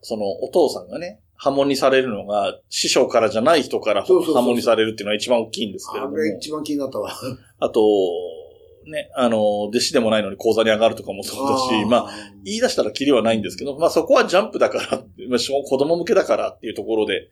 [0.00, 7.10] そのお父さんがね、波紋にされるのが、師匠からじゃない人からそうそうそう波紋にされるっていうのは一番大きいんですけれども、あれ一番気になったわ。
[7.58, 7.80] あと、
[8.86, 12.12] ね、あの、弟子でもないのに講座に上がるとかもそうだし、まあ、あ、
[12.44, 17.28] 言い出したらキリはないんですけど、まあそこはジャンプだからまあ小子供向けだからっていうところで、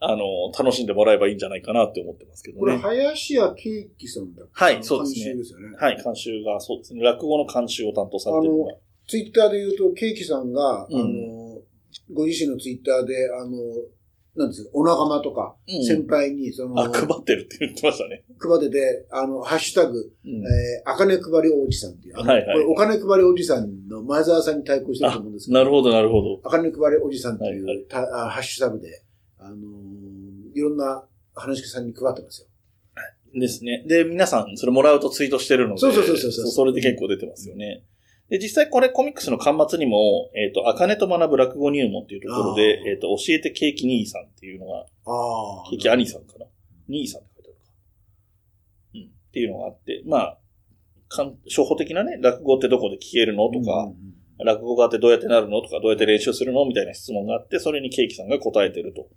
[0.00, 2.78] あの、楽しんでもらえばいいんじゃないかなって思ってますけどこれ、ね。
[2.78, 5.76] 林家ケーキさんだはいそうですね監修ですよね。
[5.76, 7.02] はい、監修がそうですね。
[7.02, 8.74] 落語の監修を担当されてるのが。
[9.08, 11.60] ツイッターで言うと、ケーキさんが、うんあの、
[12.12, 13.50] ご自身のツイッターで、あの、
[14.36, 18.24] なんですか、お仲間とか、うん先輩に、その、あ、配ってるって言ってましたね。
[18.38, 26.40] 配ってて、あの、ハッシュタグ、うんえー、あかね配りおじさんっていう、はいはいこれお金配りおじさんの前澤さんに対抗してると思うんですけど、なるほど、なるほど。
[26.44, 29.02] あかね配りおじさんっていう、はいはいたあハッシュタグで、
[29.48, 29.58] あのー
[30.54, 32.48] いろんな話し家さんに配ってますよ。
[33.38, 33.84] ですね。
[33.86, 37.84] で、皆さん、それもらうとツイートしてるので、そうそうそうそうそれで結構出てますよね。
[38.28, 44.84] で、実際これコミックスの端末にも、えっ、と、あかねと学ぶ落語入門っていうところであ、ーえっ、と、教えてケーキ兄さんっていうのが、あ
[45.66, 45.70] あ。
[45.70, 46.46] ケーキ兄さんかな
[46.88, 47.72] 兄さんって書いてあるか。
[48.94, 49.00] うん。
[49.02, 50.38] っていうのがあって、まあ、
[51.08, 59.08] かん初歩的なね、落語ってどこで聞けるのとか、うんうん落語家ってどうやってなるのとか、どうやって練習するのみたいな質問があって、それにケーキさんが答えてると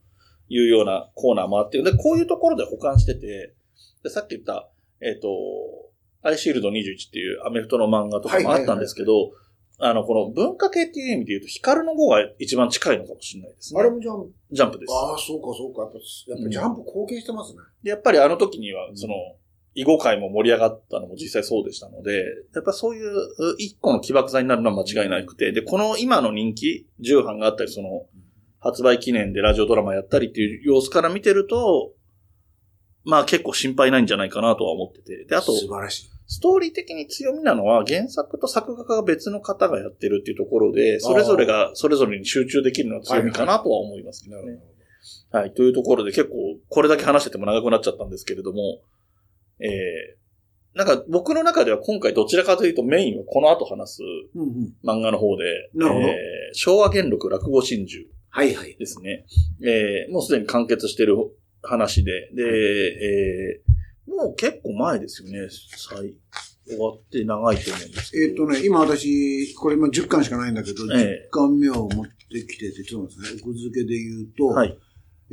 [0.52, 3.54] いうようなコーナーもあって、で、こういうところで保管してて、
[4.04, 5.30] でさっき言った、えっ、と、
[6.24, 9.32] アイシールド21っていうアメフトの漫画とかもあったんですけど、
[9.80, 13.80] あの、この文化系っていう意味で言うと、ヒカルの語が一番近いのかもしれないですね。
[13.80, 14.34] あれもジャンプ。
[14.52, 14.94] ジャンプです。
[14.94, 15.82] ああ、そうか、そうか。
[15.82, 17.60] やっぱ、やっぱジャンプ貢献してますね。
[17.82, 19.14] で、やっぱりあの時には、その、
[19.74, 28.06] 囲碁界も盛り上がったのも実際そうでしたので、やっぱそういうう一個の起爆剤になるのは間違いなくて、で、この今の人気、重版があったり、その、
[28.62, 31.94] 発売記念でラジオドラマやったりっていう様子から見てると、
[33.04, 35.26] まあ結構心配ないんじゃないかなとは思ってて。
[35.26, 36.12] で、あと、素晴らしい。
[36.28, 44.60] ストーリー的に強みなのは原作と作画家が別の方がやってるっていうところで、それぞれがそれぞれに集中できるのは強みかなとは思いますけどね。
[45.32, 46.36] はい、というところで結構
[46.70, 48.60] これだけ話してても長くなっちゃったんですけれども、
[49.60, 54.02] えー、なんか僕の中では今回どちらかというとメインはこの後話す
[54.36, 54.74] うんうん。
[54.84, 55.44] 漫画の方で、
[55.74, 56.16] なるほどえー
[56.54, 58.76] 昭和元禄落語真珠はいはい。
[58.78, 59.26] ですね。
[59.62, 61.18] えー、もうすでに完結してる
[61.62, 65.50] 話で、で、えー、もう結構前ですよね。
[65.76, 66.16] 最
[66.66, 68.18] 終わって長いと思うんです。
[68.18, 72.12] えっ、とね、今私、これ今10巻しかないんだけど、ええ10巻目を持って
[72.48, 74.78] きてて、ちょっと待ってね、奥付けで言うと、はい。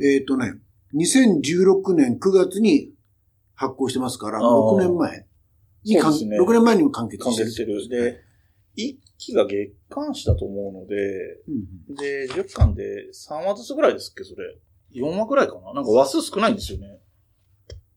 [0.01, 0.55] えっ、とね、
[0.93, 2.91] 2016年9月に
[3.55, 5.25] 発行してますから、あー6年前
[5.85, 5.95] に
[6.29, 7.45] ね6年前にも完結してる。
[7.45, 8.03] 完結してる。
[8.03, 8.23] で、
[8.77, 10.95] 1期が月刊誌だと思うので、
[11.47, 14.57] うんで、10巻で3話ずつぐらいですっけ、それ。
[14.95, 16.97] 4話ぐらいかななんか話数少ないんですよね。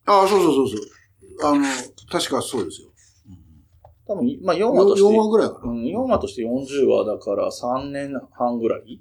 [0.04, 1.46] ああ、そうそうそうそう。
[1.46, 1.64] あの、
[2.10, 2.88] 確かそうですよ。
[4.06, 5.72] 多分、まあ4話として、4話ぐらいかな。
[5.72, 9.00] うん、4話として40話だから3年半ぐらい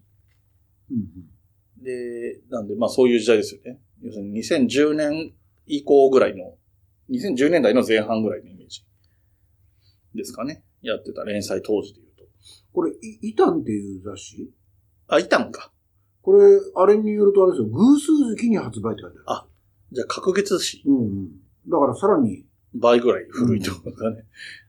[0.91, 3.79] うんで、なんで、まあそういう時代ですよね。
[4.01, 5.33] 要するに2010年
[5.65, 6.55] 以降ぐらいの、
[7.09, 8.85] 2010年代の前半ぐらいのイメージ
[10.13, 10.63] ですかね。
[10.81, 12.10] やってた連載当時で言うと。
[12.73, 14.49] これ、いイタンっていう雑誌？
[15.07, 15.71] あ、いたんか。
[16.21, 19.23] これ、あれによるとあれですよ、偶数月に発売って書いてある。
[19.27, 19.45] あ
[19.91, 20.83] じゃあ、隔月誌。
[20.85, 21.29] うんうん。
[21.67, 24.23] だからさらに、倍ぐらい古いってことかね。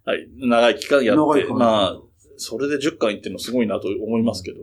[0.04, 0.26] はい。
[0.36, 2.00] 長い期間やって、まあ、
[2.36, 4.58] それで10巻いってるのすごいなと思いますけど。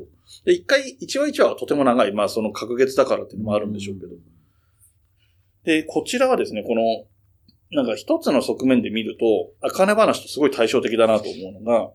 [0.45, 2.12] で、一回、一話一話はとても長い。
[2.12, 4.15] まあ、その隔月だからっていうのもあるんでしょうけど。
[5.63, 7.06] で、こちらはですね、この、
[7.71, 11.91] なんか一つの側面で見ると、あかね話とすごい対照的だなと思うのが、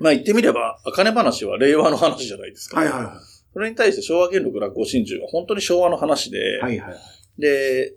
[0.00, 2.80] まあ言ってみれば、あかね話は令和の話じゃないですか。
[2.80, 3.20] はいはいは
[3.52, 6.60] それに対して昭和元禄落語真珠は本当に昭和の話で、い。
[6.60, 6.96] はいはい。
[7.38, 7.94] で、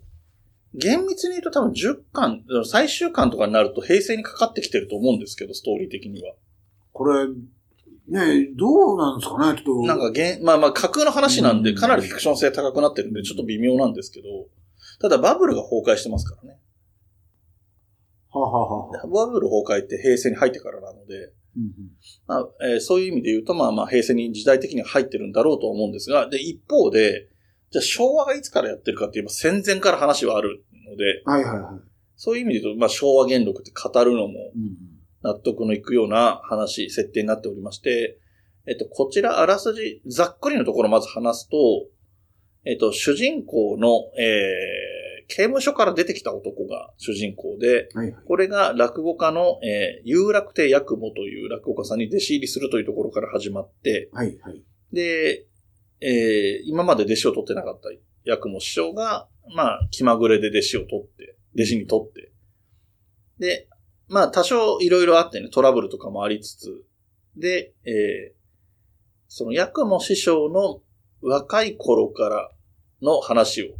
[0.75, 6.33] 厳密に言うと多分10巻、最終巻とかになると平成にかかってきてると思うんですけど、ストーリー的には。
[6.91, 7.27] これ、
[8.05, 9.87] ねどうなんですかねちょっと。
[9.87, 14.27] なんかげん、まあまあ架空の話なんで、うんかなりフィクション性高くなってるんで、ちょっと微妙なんですけど、
[14.99, 16.59] ただバブルが崩壊してますからね。
[18.31, 21.71] はあ、はあはバブル崩壊って平成に入ってからなので、うん
[22.27, 27.29] まあえーそういう意味で言うと、まあまあ平成に時代的には入ってるんだろうと思うんですが、で、一方で、
[27.71, 31.33] じゃあ昭和がいつからやってるかって言えば戦前から話はあるので、うん。
[31.33, 31.81] はいはいはい。
[32.15, 34.77] そういう意味で言うと、まあ昭和元禄って語るのもうんうん
[35.23, 38.19] 納得のいくような話、設定になっておりまして、
[38.67, 41.57] えっと、こちらあらすじ、ざっくりのところまず話すと、
[42.65, 48.23] えっと、主人公の、えー、刑務所から出てきた男が主人公で、はいはい。
[48.25, 54.63] これが落語家の、えー、有楽亭八雲という落語家さんに弟子入りするというところから始まって、はいはい。
[54.91, 55.45] で、
[56.01, 57.89] えー、今まで弟子を取ってなかった
[58.29, 62.31] 八雲師匠が、まあ、気まぐれで弟子を取って、弟子に取って、
[63.39, 63.67] で、
[64.07, 66.83] まあ、多少いろいろあってね、トラブルとかもありつつ、
[67.35, 68.43] で、えー、
[69.27, 70.81] その八雲師匠の
[71.21, 72.51] 若い頃から
[73.01, 73.75] の話を。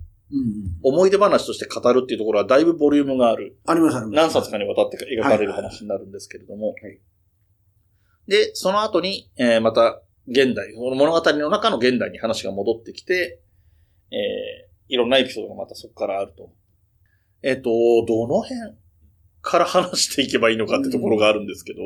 [0.84, 3.58] 思い出話として語るっていうところはだいぶボリュームがある。
[3.66, 4.16] ありますあります。
[4.16, 6.70] 何冊かにわたって描かれる話になるんですけれども。
[6.70, 7.00] はい
[8.26, 13.42] で、その後に、えーまた、現代、この物語の中の現代に話が戻ってきて、
[14.12, 16.52] えーいろんなエピソードがまたそこからあると。
[17.42, 17.72] えっ、と、
[18.06, 18.60] どの辺
[19.42, 21.80] から話していけばいいのかってところがあるんですけど、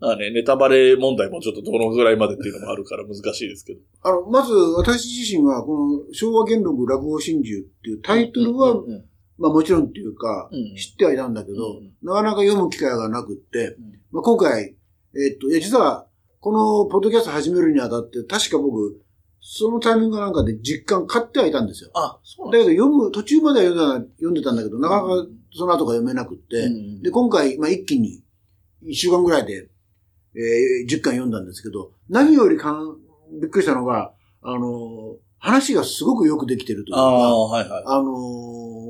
[0.00, 3.80] まあね、ネタバレ問題もちょっとどのぐらいまでっていうのもあるから難しいですけど。
[4.02, 9.04] あの、まず私自身は、この昭和元禄落語真珠っていうタイトルは、うんうん
[9.36, 14.76] まあもちろんっていうか、うん知ってはいたんだけど、うんなかなか読む機会がなくって、うんまあ、今回、
[15.16, 16.06] えっと、いや、実は、
[16.38, 19.00] このポッドキャスト始めるにあたって、確か僕、
[19.40, 21.90] そのタイミングなんかで実感買ってはいたんですよ。
[21.94, 27.02] あ、そうだけど読む、途中までは読んだ読んでたんだけど、なかなかその後が読めなくって、うん。
[27.02, 28.22] で、今回、まあ、一気に、
[28.82, 29.68] 一週間ぐらいで、
[30.36, 32.96] えー、10巻読んだんですけど、何よりかん、
[33.40, 37.82] びっくりしたのが、あの、話がすごくよくできてるというああ、か、はいはい。
[37.86, 38.12] あの、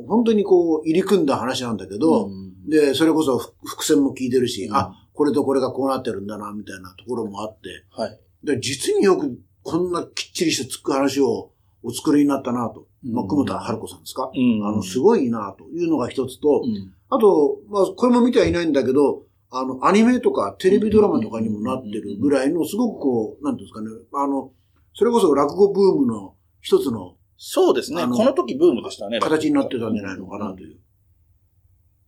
[0.06, 8.18] 本当にこう、入り組んだ話なんだけど、うんで、それこそふ伏線も効いてるし、うんあ、これとこれがこうなってるんだな、みたいなところもあって、はい。
[8.42, 11.50] で実によくこんなきっちりしたつく話を
[11.82, 12.86] お作りになったなと。
[13.02, 19.22] まあ、久保田春子さんですか、うんあの、すごいなというのが一つと、うんあと、まあ、これも見てはいないんだけど、
[19.58, 24.52] あの、アニメとかテレビドラマとかにもなってるぐらいの、すごくこう、なんですかね、あの、
[24.94, 28.02] それこそ落語ブームの一つのそうですね。
[28.02, 29.18] この時ブームでしたね。
[29.20, 30.78] 形になってたんじゃないのかなという。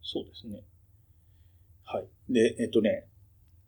[0.03, 0.63] そうですね。
[1.85, 2.07] はい。
[2.33, 3.07] で、えっとね、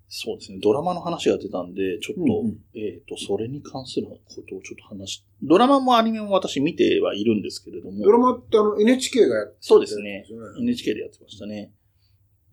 [0.09, 0.59] そうですね。
[0.63, 8.05] ドラマの話が出たんで、ちょっと、うんうんえっと、それに関することをちょっと話し、ドラマもアニメも私見てはいるんですけれども。
[8.05, 10.25] ドラマってあの NHK がやってるそうですね
[10.61, 11.73] NHK でやってましたね。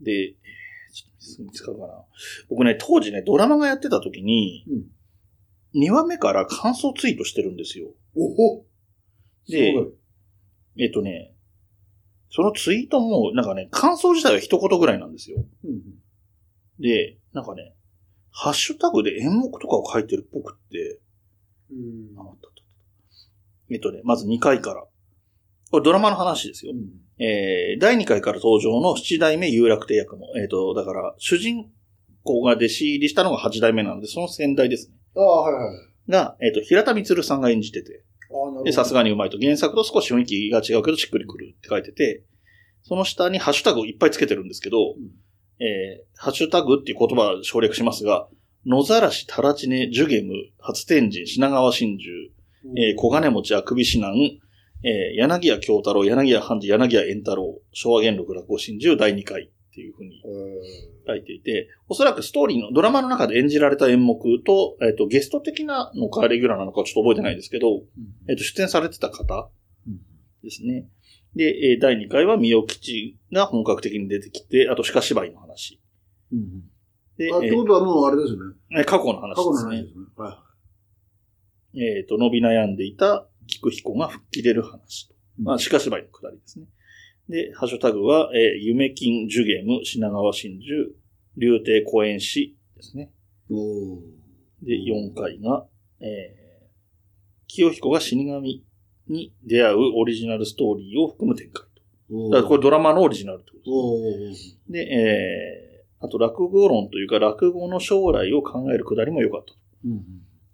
[0.02, 0.65] で、えー
[0.96, 1.78] ちょっとすぐ見つかな。
[2.50, 4.84] 僕ね、当時ね、ドラマがやってた時に、うん
[5.78, 7.90] 2話目から感想ツイートしてるんですよ。
[8.16, 8.66] おほ
[9.50, 9.76] で
[10.78, 11.34] えっとね、
[12.30, 15.44] そのツイートも、なんかね、感想自体は一言ぐらいなんですよ。
[15.66, 15.82] うん
[16.80, 17.76] で、なんかね、
[18.32, 21.02] ハッシュタグで演目とかを書いてるっぽくって、
[21.72, 22.38] うんっ
[23.70, 24.86] えっとね、まず2回から。
[25.72, 26.74] これドラマの話ですよ。
[27.18, 31.70] えー、第2回から登場の七代目有楽亭役の、えっ、と、だから、主人
[32.24, 34.96] 公が弟子入りしたのが8代目なので、その先代ですね。
[35.16, 35.60] ああ、はいは
[36.08, 36.12] い。
[36.12, 38.04] が、えっ、と、平田光さんが演じてて、
[38.72, 39.38] さすがにうまいと。
[39.40, 42.24] 原作と少し雰囲気が違うけど、しっくりくるって書いてて、
[42.84, 44.96] その下にハッシュタグをいっぱいつけてるんですけど、
[45.60, 48.28] えー、ハッシュタグっていう言葉を省略しますが、
[48.66, 52.08] 野ざらし、タラチネ、ジュゲム、初天神、品川真珠、
[52.78, 54.42] えー、小金持ち、あくび指南、
[54.86, 67.84] えー、柳家京太郎、柳家半次、柳家円太郎、昭和元禄落語真珠第2回っていうふうにえ書いていて、おそらくストーリーの、ドラマの中で演じられた演目と、えっ、と、ゲスト的なのかレギュラーなのかちょっと覚えてないですけど、
[68.30, 69.50] えっ、と、出演されてた方
[69.88, 70.00] うん
[70.44, 70.88] ですね。
[71.36, 75.82] で、えー第2回は三代吉が本格的に出てきて、あと鹿芝居の話。
[76.32, 76.64] うんうん
[77.18, 78.40] で、あ、ってえーことはもうあれですね。
[78.78, 79.90] えー過去の話過去ですねの話で。
[79.94, 80.06] すね。
[80.16, 80.44] は
[81.78, 85.14] えっ、と、伸び悩んでいた菊彦が吹っ切れる話と。
[85.14, 85.42] い。
[85.42, 86.66] まあ、鹿芝居のくだりですね。
[87.30, 90.94] で、ハッシュタグは、えー夢金ジュゲム、品川真珠、
[91.38, 93.12] 竜亭公園師ですね。
[94.62, 95.66] で、4回が、
[96.00, 96.46] えー
[97.48, 98.66] 清彦が死神
[99.08, 101.64] に出会うオリジナルストーリーを含む展開
[102.10, 102.30] と。
[102.32, 104.84] だからこれドラマのオリジナルってことですね。
[104.86, 109.58] で、えーあと落語論というか落語の将来を考えるくだりも良かったと。
[109.86, 110.02] うんうん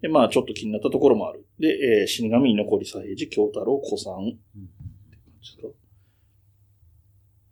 [0.01, 1.45] で、まあちょっと気になったところもある。
[1.59, 1.67] で、
[2.01, 4.13] えー死神居残り左平次、京太郎、古参。
[4.15, 4.37] うん
[5.43, 5.75] ちょっと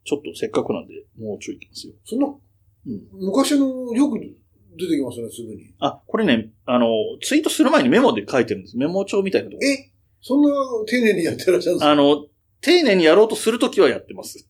[0.06, 1.94] ちょっとせっかくなんで、もうちょい行きますよ。
[2.06, 5.74] そんな、うん昔のよく出てきますね、すぐに。
[5.80, 6.88] あ、これね、あの、
[7.22, 8.78] ツイートする前にメモで書いてるんです。
[8.78, 9.68] メモ帳みたいなところ。
[9.68, 9.92] え？
[10.22, 10.50] そんな
[10.88, 11.92] 丁寧にやってらっしゃるんですか？
[11.92, 12.26] あの、
[12.62, 14.40] 丁寧にやろうとするときはやってます。
[14.40, 14.42] へ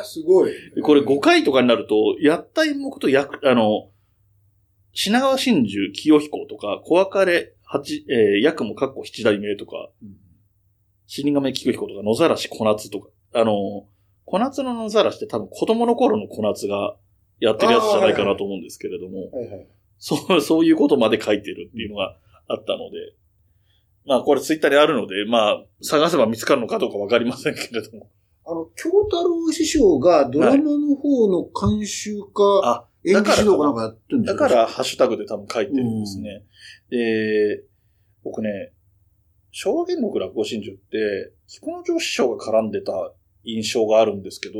[0.00, 0.52] え、すごい。
[0.74, 3.90] でこれ5回とかになると、やった演目と役、あの、
[4.92, 10.22] 品川真珠、清彦とか、小別れ、八、えー、役もかっこ七代目とか、うん
[11.12, 13.86] 死神清彦とか、野ざらし小夏とか、あの、
[14.24, 16.96] 小夏の野ざらしって多分子供の頃の小夏が
[17.38, 19.68] やってるやつじゃないかなと思うんですけれども、はいはい。
[19.98, 22.16] そう、そういうことまで書いてるっていうのが
[22.48, 23.14] あったので、
[24.06, 28.08] まあこれツイッターであるので、まあ探せば見つかるのかどうかわかりませんけれども。
[28.46, 36.44] あの、京太郎師匠がドラマの方の監修か、あ、演技指導かなんかやってるんでだから、ハッシュタグで多分書いてるんですね。
[36.90, 37.64] で、
[38.22, 38.72] 僕ね、
[39.50, 42.92] 昭和元禄落語真珠って、菊之丞師匠が絡んでた
[43.44, 44.54] 印象があるんですけど、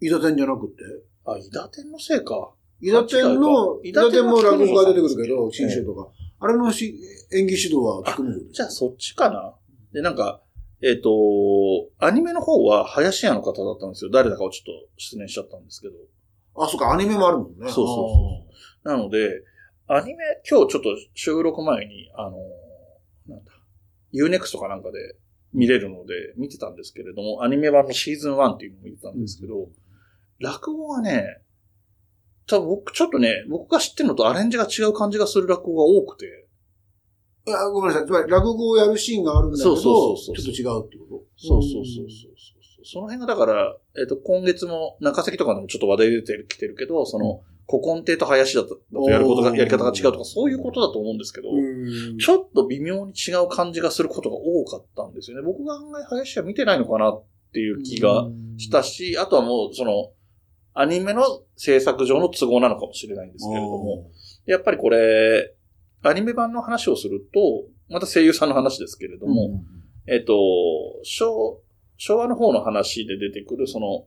[0.00, 0.82] 伊田天じゃなくて？
[1.24, 2.52] あ、伊達天のせいか。
[2.80, 6.08] 伊田天の、伊田天も落語が出てくるけど、新章とか。
[6.38, 6.94] あれのし
[7.32, 9.54] 演技指導は聞くのじゃあそっちかな。
[9.92, 10.42] で、なんか、
[10.82, 11.10] えっ、と、
[11.98, 14.10] アニメの方は林家の方だったんですよ。
[14.10, 15.94] 誰だかをちょっと失念しちゃったんですけど。
[16.58, 17.64] あ、そっか、アニメもあるもんね。
[17.64, 18.46] そうそうそ
[18.84, 18.88] う。
[18.88, 19.42] なので、
[19.88, 20.16] アニメ、
[20.48, 20.82] 今日ちょっと
[21.14, 22.36] 収録前に、あの、
[23.26, 23.52] なんだ、
[24.14, 25.16] Unext かなんかで
[25.52, 29.68] 見れるので見てたんですけれども、アニメ版のシーズン1っていうのを見てたんですけど、
[30.40, 31.40] 落語はね、
[32.46, 36.48] 多分僕、ちょっとね、僕が知ってるのとアレンジが違う感じがする落語が多くて、
[37.46, 38.06] いや、ごめんなさい。
[38.06, 40.52] つまり、落語をやるシーンがあるんだけど、ちそょうそうそうそう。
[40.52, 41.24] っと違うってこと？
[41.36, 42.55] そうそうそうそう
[42.86, 48.78] その辺がだから、えっ、と、今月も中崎とかでもちょっと話題出てきてるけど、その、古今亭と林だと
[49.10, 52.18] やることが、やり方が違うとか、そういうことだと思うんですけど、うん。
[52.18, 55.42] ちょっと微妙に違う感じがすることが多かったんですよね。
[55.42, 60.12] 僕が案外林は見てないのかなっていう気がしたし、あとはもう、その、
[60.74, 61.24] アニメの
[61.56, 64.10] 制作上の都合なのかもしれないんですけれども、
[64.44, 65.54] やっぱりこれ、
[66.02, 69.60] アニメ版の話をすると、また声優さんの話ですけれども、
[70.06, 70.34] えっ、と、
[71.02, 71.62] 昭、
[71.96, 74.06] 昭和の方の話で出てくる、その、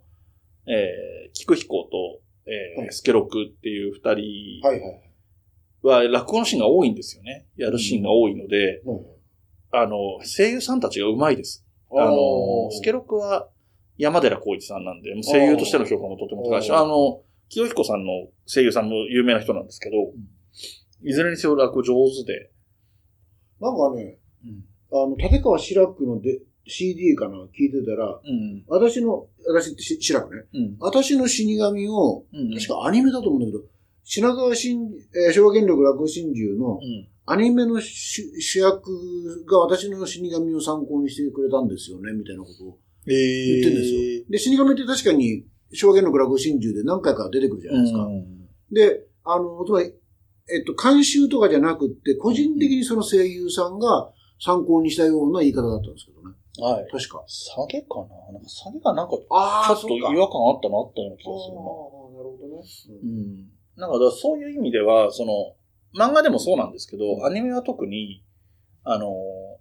[0.68, 2.94] えー、菊彦と、えーはい。
[2.94, 6.08] スケロクっていう二人はいはい。
[6.08, 7.48] は落語のシーンが多いんですよね。
[7.56, 9.00] やるシーンが多いので、はい
[9.72, 11.66] あの、声優さんたちが上手いです。
[11.92, 13.50] あの、スケロクは
[13.98, 19.96] 山寺宏一さんなんで、声優としての評価もとても高いし、あの、清彦さんの声優さんも有名な人なんですけど、
[21.04, 22.52] いずれにせよ落語上手で、
[23.60, 24.18] なんかね、
[24.92, 28.64] あの、立川志らくので CD かな、聞いてたら、うん。
[28.68, 30.76] 私の、私ってし志らくね、うん。
[30.80, 32.54] 私の死神を、うん。
[32.56, 33.64] 確かアニメだと思うんだけど、
[34.04, 34.90] 品川新、
[35.28, 37.08] えー昭和元禄落語真珠のうん。
[37.26, 42.78] アニメの主主役が私の死神を参考にしてくれたんですよね、みたいなことを
[43.08, 44.26] えー、言ってるんですよ。
[44.30, 48.04] で、死神って確かに昭和元禄落語真珠で何回か出てくるじゃないですか。
[48.04, 48.40] うん
[48.72, 49.94] で、あの、つまり、
[50.52, 56.36] えっと、監修とかじゃなくって、個人的にその声優さんが参考にしたような言い方だったんですけどね。
[56.62, 56.88] はい。
[56.92, 57.24] 確か。
[57.28, 58.34] 下げかな？
[58.34, 61.62] なんか下げがなんか、ちあょっと違和感あったな、あったような気ああ、がするな。
[61.62, 62.62] なるほどね。
[63.04, 63.50] うん。
[63.78, 65.56] なんかそういう意味では、その、
[65.96, 68.24] 漫画でもそうなんですけど、アニメは特に、
[68.84, 69.14] あの、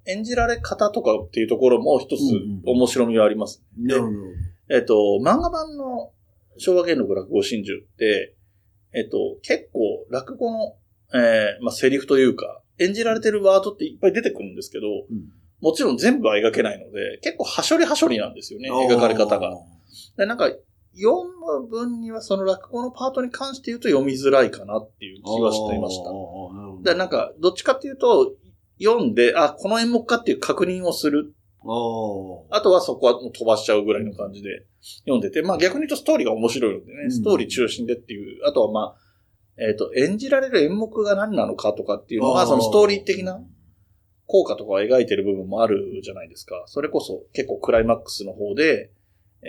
[0.07, 3.63] 演じられ方とかっていうところも一つうんうん面白みがあります。
[3.77, 4.17] なるほど。
[4.71, 6.13] えっと、漫画版の
[6.57, 8.35] 昭和元禄落語真珠って、
[8.95, 10.77] えっと、結構落語の、
[11.15, 19.51] えー、まあ、セリフというか、演じられてるワードっていっぱい出てくるんですけど、うんもちろん全部は描けないので、結構はしょりはしょりなんですよね、描かれ方が。。
[20.17, 20.51] でなんか、
[20.95, 26.05] 読む分にはその落語のパートに関して言うと読みづらいかなっていう気はしていました。
[26.05, 26.19] だか
[26.85, 28.35] らなんか、どっちかっていうと、
[28.81, 31.35] 読んで、あ、この演目かっていう確認をする。
[31.61, 34.65] ああとはそこはもう飛ばしちゃうぐらいの感じで
[35.01, 38.97] 読んでて、まあ逆に言うとストーリーが面白いのでね、うんストーリー中心でっていう、あとはまあ、
[39.61, 43.41] えっ、と、演じられる演目が何なのかとかっていうのが、そのストーリー的な
[44.29, 46.63] 効果とかを描いてる部分もあるじゃないですか。
[46.67, 48.93] それこそ結構クライマックスの方で、
[49.43, 49.49] え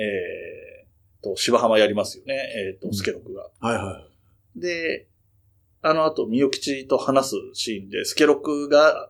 [1.20, 2.36] ー、と、芝浜やりますよね。
[2.74, 3.50] えっ、と、スケロクが。
[3.60, 3.68] あ。
[3.68, 4.08] はいは
[4.56, 4.60] い。
[4.60, 5.08] で、
[5.82, 9.10] あの後、みよきちと話すシーンで、スケロクが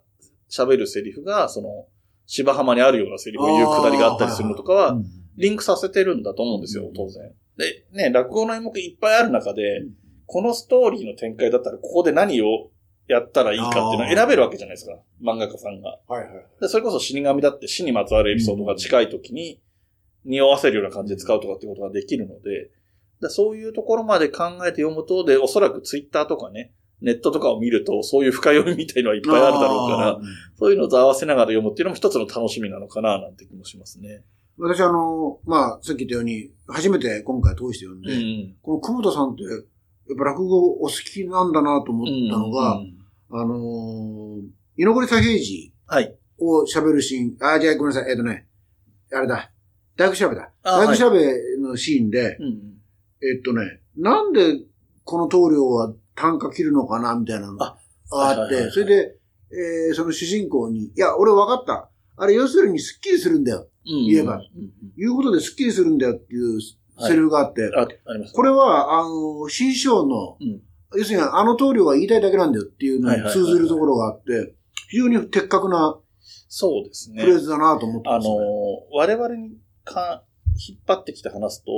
[0.50, 1.88] 喋るセリフが、その、
[2.26, 5.06] 芝浜にあるようなセリフを言うくだりがあったりするのとかは、うん
[5.40, 7.32] リンクさせてるんだと思うんですよ、当然。
[7.56, 9.84] で、ね、落語の演目いっぱいある中で、
[10.26, 12.72] このストーリーの展開だったら、ここで何を
[13.10, 15.98] やったらいいかっていうのは選べるわけじゃないですか、漫画家さんが。
[16.08, 16.46] はいはい。
[16.62, 19.60] でそれこそ死神だって死にまつわるエピソードが近い時に、
[20.26, 22.70] 匂わせるような感じで使うとかっていうことができるので、
[23.22, 30.20] でそういうところまで考えて読むと、で、おそらくツイッターとかね、ネットとかを見ると、そういう深読みみたいのはいっぱいあるだろうから。
[30.58, 34.24] そういうのと合わせながら読むっていうのも一つの楽しみなのかな、なんて気もしますね。
[34.58, 38.56] 私あの、まあ、さっき言ったように、初めて今回通して読んで、うん。
[38.62, 39.50] この久保田さんって、や
[40.16, 42.99] っぱ落語お好きなんだなと思ったのが、うん
[43.32, 44.42] あのー、
[44.78, 46.16] 居残り左平次はい。
[46.40, 48.48] を喋るシーン、あ、じゃあごめんなさい、えっ、とね、
[49.14, 49.52] あれだ、
[49.96, 50.52] 大工調べだ。
[50.64, 51.20] あ大工調べ
[51.60, 52.80] のシーンで、うん。
[53.22, 54.62] えっとね、なんで
[55.04, 57.78] この棟梁は単価切るのかな、みたいなのが
[58.12, 59.16] ああって、はいはいはいはいそれで、
[59.52, 61.90] えーその主人公に、いや、俺分かった。
[62.18, 63.68] あれ、要するにスッキリするんだよ。
[63.86, 68.34] うん言えばうんうんいうことでスッキリするんだよっていうセリフがあって、あ、あります。
[68.34, 70.62] これは、あの、新章の、うん
[70.96, 74.56] 要するにあの棟梁は言いたいだけなんだよっていうのに通ずるところがあって、
[74.90, 76.00] 非常に的確な
[76.48, 77.22] そうですね。
[77.22, 78.36] フレーズだなと思ってあのますね。、
[78.94, 80.24] 我々にか
[80.68, 81.72] 引っ張ってきて話すと、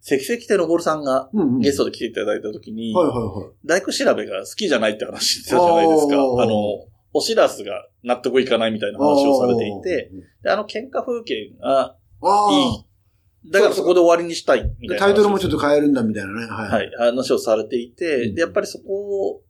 [0.00, 1.30] 関関手のぼるさんが
[1.60, 2.94] ゲストで来ていただいたときに。
[3.64, 6.14] 大工調べが好きじゃないって話してたじゃないですか。
[6.14, 6.54] あの、
[7.12, 10.10] おしらすが納得いかないみたいな話をされていて、
[10.42, 11.96] であの喧嘩風景が
[12.52, 12.89] いい。
[13.46, 15.06] だからそこで終わりにしたいみたいな。
[15.06, 16.46] タイトルもちょっと変えるんだみたいなね。
[16.46, 16.68] はい。
[16.68, 19.42] はい、話をされていて、うんで、やっぱりそこを、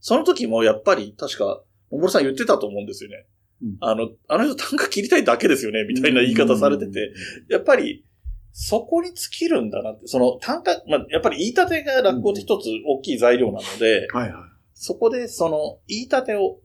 [0.00, 1.62] その時もやっぱり確か、
[1.92, 3.26] のぼるさん言ってたと思うんですよね。
[3.62, 7.12] うんあの、あの人単価切りたいだけですよね、みたいな言い方されてて、
[7.48, 8.04] やっぱり、
[8.52, 14.42] そこに尽きるんだなって、その単価、まあ、やっぱり言い立てが落語って一つ大きい材料なので、はいはい。
[14.74, 16.58] そこでその言い立てを、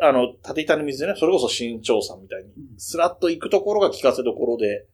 [0.00, 4.86] あの、縦板の水でね、それこそ新潮さんみたいに、スラッと行くところが聞かせどころで、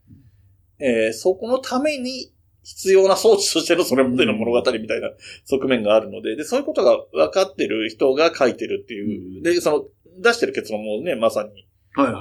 [0.80, 5.10] えーそこのために必要な装置としてのそれまでの物語みたいな
[5.44, 9.84] 側面があるので、で、そういうことが分かってる人が書いてるっていう、で、その、
[10.18, 11.66] 出してる結論もね、まさに。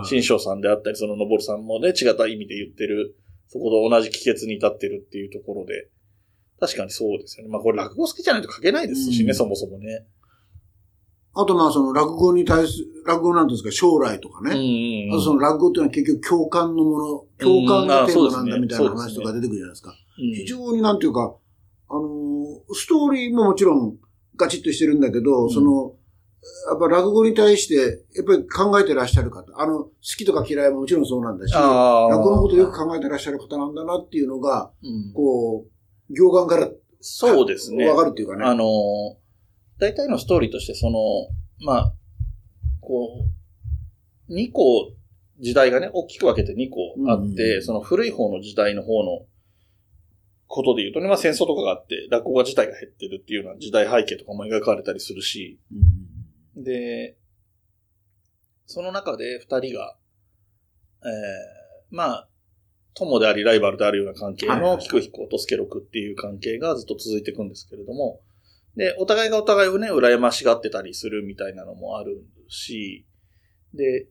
[0.06, 3.16] 新章さんであったり、そののぼるさんもね、違った意味で言ってる、
[3.48, 5.90] そこと同じ帰結に至ってるっていうところで、
[6.60, 7.52] 確かにそうですよね。
[7.52, 10.06] まあこれ落語好きじゃないと書けないですしね、うんそもそもね。
[11.42, 14.52] あとまあその落語に対する、落語なんですか、将来とかね。
[14.52, 19.92] うんあとその落語っていうのは結局共感のもの、共感がテーマなんだみたいな話とか出てくるじゃないですか。
[19.92, 21.34] うん非常になんていうか、
[21.90, 23.98] あのーストーリーももちろん
[24.36, 25.94] ガチッとしてるんだけど、んその、
[26.70, 27.76] やっぱ落語に対して、
[28.16, 31.64] やっぱり考えてらっしゃる方、あの、好きとか嫌いももちろんそうなんだし、落
[32.24, 36.70] 語のことをよく考えてらっしゃる方なんだなっていうのが、うんこう、行間から
[37.02, 37.88] そうですね。
[37.88, 38.44] わかるっていうかね。
[38.46, 38.64] あの、
[39.80, 41.00] 大体のストーリーとして、その、
[41.66, 41.94] まあ、
[42.82, 43.26] こ
[44.30, 44.92] う、2個、
[45.40, 49.26] 時代がね、大きく分けて2個あって、うんその古い方の時代の方の
[50.48, 55.76] ことで言うとね、まあ戦争とかがあって、落語家自体が減ってるっていうような時代背景とかも描かれたりするし、う
[56.60, 57.18] んで、
[58.66, 59.96] その中で二人が、
[61.04, 62.30] えー、まあ、
[62.94, 68.20] 友でありライバルであるような関係の菊彦と助六っていう関係がずっと続いていくんですけれども、
[68.76, 73.06] で、お互いがお互いをね、羨ましがってたりするみたいなのもあるし、
[73.74, 74.08] で、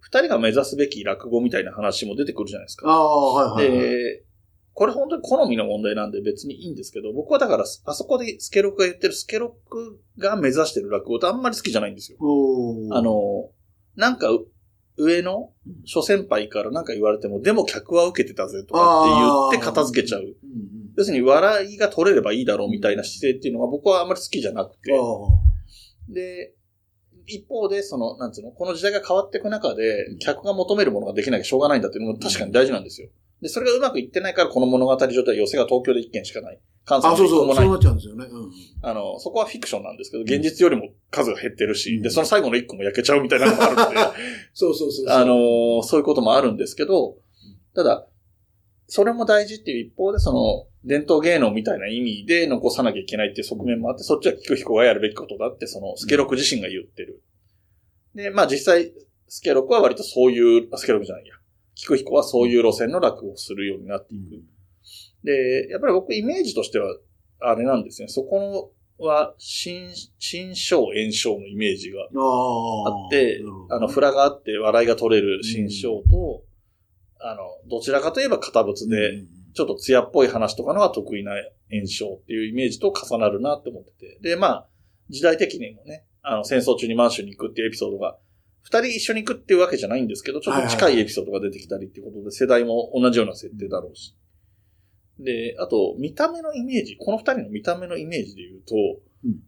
[0.00, 2.88] 二人が目指すべき落語みたいな話も出てくるじゃないですか。
[2.88, 3.88] ああ、はいはいはい。
[3.88, 4.24] で、
[4.72, 12.18] これ本当に好みの問題なんで別にいいんですけど、僕はだから、あそこでスケロクが言ってるスケロクが目指してる落語ってあんまり好きじゃないんですよ。
[12.92, 13.50] あ、の、
[13.96, 14.46] なんかう、
[14.96, 15.52] 上の
[15.84, 20.22] 諸先輩からなんか言われても、でも客は受けてたぜとかって言って片付けちゃう。
[20.22, 24.92] うんうん要するに笑いが取れればいいだろうみたいな姿勢っていうのは僕はあんまり好きじゃなくて。
[26.08, 26.54] で、
[27.26, 33.08] 一方で、その、なんつうの、この時代が変わっていく中で、客が求めるものができなきゃしょうがないんだっていうのも確かに大事なんですよ。
[33.40, 36.60] で、それがうまくいってないから、この物語上では寄せが東京で一件しかない。
[36.84, 38.26] 関西あ、でそうそう、一個もないそうなっちゃうんですよね。
[38.30, 38.50] うん
[38.82, 43.96] あの、そこはフィクションなんですけど、現実よりも数が減ってるし、うんで、その最後の一個も焼けちゃうみたいなのがあるので、
[44.52, 45.16] そうそうそうそう。
[45.16, 47.16] あのーそういうこともあるんですけど、
[47.74, 48.06] ただ、
[48.90, 57.22] それも大事っていう一方で、その、伝統芸能みたいな意味で残さなきゃいけないっていう側面もあって、そっちは菊彦がやるべきことだって、その、スケロク自身が言ってる。
[58.16, 58.92] で、まあ実際、
[59.28, 61.34] スケロクは割とそういう、あスケロクじゃないや。
[61.76, 64.42] 菊彦はそういう路線の落語をするようになっていく。
[65.22, 66.96] で、やっぱり僕イメージとしては、
[67.38, 68.08] あれなんですね。
[68.08, 76.42] そこのは、新、新章、炎章のイメージがあって、あの、フラがあって笑いが取れる新章と、
[77.22, 81.32] あの、どちらかといえば堅物で、ちょっと艶っぽい話とかのが得意な
[81.70, 84.18] 炎章っていうイメージと重なるなって思ってて。
[84.22, 84.68] で、まあ、
[85.08, 88.16] 時代的にもね、あの、戦争中に満州に行くっていうエピソードが、
[88.62, 94.14] 二人一緒に行くっていうわけじゃないんですけど、ちょっと近いエピソードが出てきたりっていうことで、世代も同じような設定だろうし。
[95.18, 98.74] で、あと、見た目のイメージ、この二人の見た目のイメージで言うと、
[99.24, 99.40] うん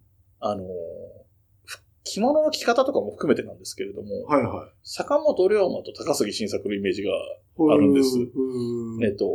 [0.44, 0.68] あの、ふ
[2.04, 7.14] 着物の着方とかも含めてなんですけれども、はいは坂本龍馬と高杉晋作のイメージが、い。
[7.72, 9.26] あるんですうんえっと、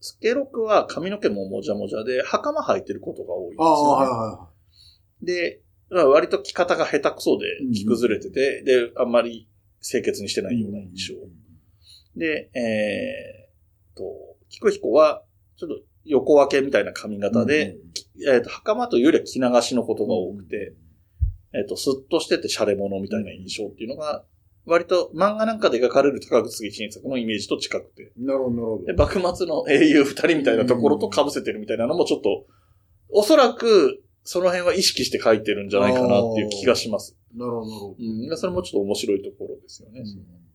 [0.00, 4.18] スケロクは髪の毛ももじゃもじゃで、袴履いてることが多いんですああ、はいよ、ね。
[4.18, 4.48] は
[5.22, 5.60] で、
[5.90, 9.48] まあ割と着方が下手くそでうん、着崩れてて、で、あんまり
[9.82, 10.62] 清潔にしてないい。
[10.62, 11.14] ような印象。
[12.16, 14.04] で、えーっと、
[14.48, 15.22] 菊彦は、
[15.56, 17.76] ちょっと横分けみたいな髪型で、
[18.26, 20.74] えーっと、袴というよりは着流しのことが多くて、
[21.52, 24.24] えーっと、スッとしててシャレ者みたいな印象っていうのが、
[24.66, 28.84] 割と漫画なんかで描かれる高杉晋作のイメージと近くて、なるほど、なるほど。
[28.84, 32.46] で、幕末の英雄二人みたいなところと被せてるみたいなのもちょっと、
[33.10, 37.16] おそらく、その辺は意識して書いてるんじゃないかなっていう気がします。
[37.32, 37.96] なるほど、なるほど。
[38.00, 40.00] うん、それもちょっと面白いところですよね。
[40.00, 40.46] うん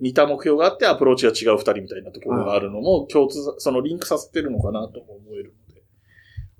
[0.00, 5.54] 似た目標があってアプローチが違う二人みたいなところがあるのも共通、そのリンクさせてるのかなとも思える。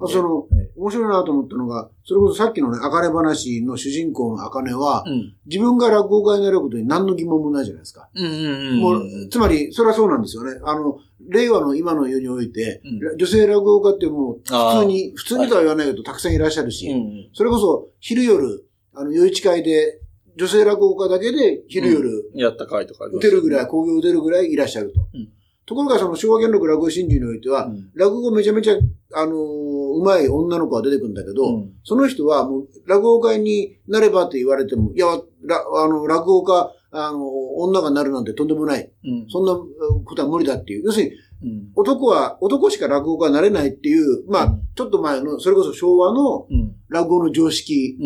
[0.00, 5.34] あその、ええ面白いなと思ったのが、それこそさっきのね、あかね話の主人公のあかねは、うん。
[5.44, 8.08] 自分が落語家になることに何の疑問もないじゃないですか。
[8.14, 8.80] うんうんうん。
[8.80, 10.58] もう、つまり、それはそうなんですよね。
[10.64, 10.98] あの、
[11.28, 17.30] 令和の今の世において、うん女性落語家ってもう、普通に、普通にとは言わないけど、たくさんいらっしゃるし、うんうん。
[17.34, 20.00] それこそ、昼夜、あの、夜市会で、
[20.36, 25.00] 女性落語家だけで、昼夜、やった回とかあります打てるぐらい、興行打てるぐらいいらっしゃると。
[25.12, 25.28] うん
[25.66, 28.74] ところがその昭和元禄落語真珠においては、うん落語めちゃめちゃ、
[29.14, 35.06] あのーうまい女の子が出てくるんだけど、うんその人はもう落語家になればって言われても、いや、
[35.44, 38.90] らあの、落語家、あの、女がなるなんてとんでもない。
[39.04, 40.84] うんそんなうんことは無理だっていう。
[40.84, 41.68] 要するに、うん。
[41.74, 46.74] 男は、男しか落語家になれないっていう、まあうん、ちょっと前の、それこそ昭和のうん。
[46.88, 47.96] 落語の常識。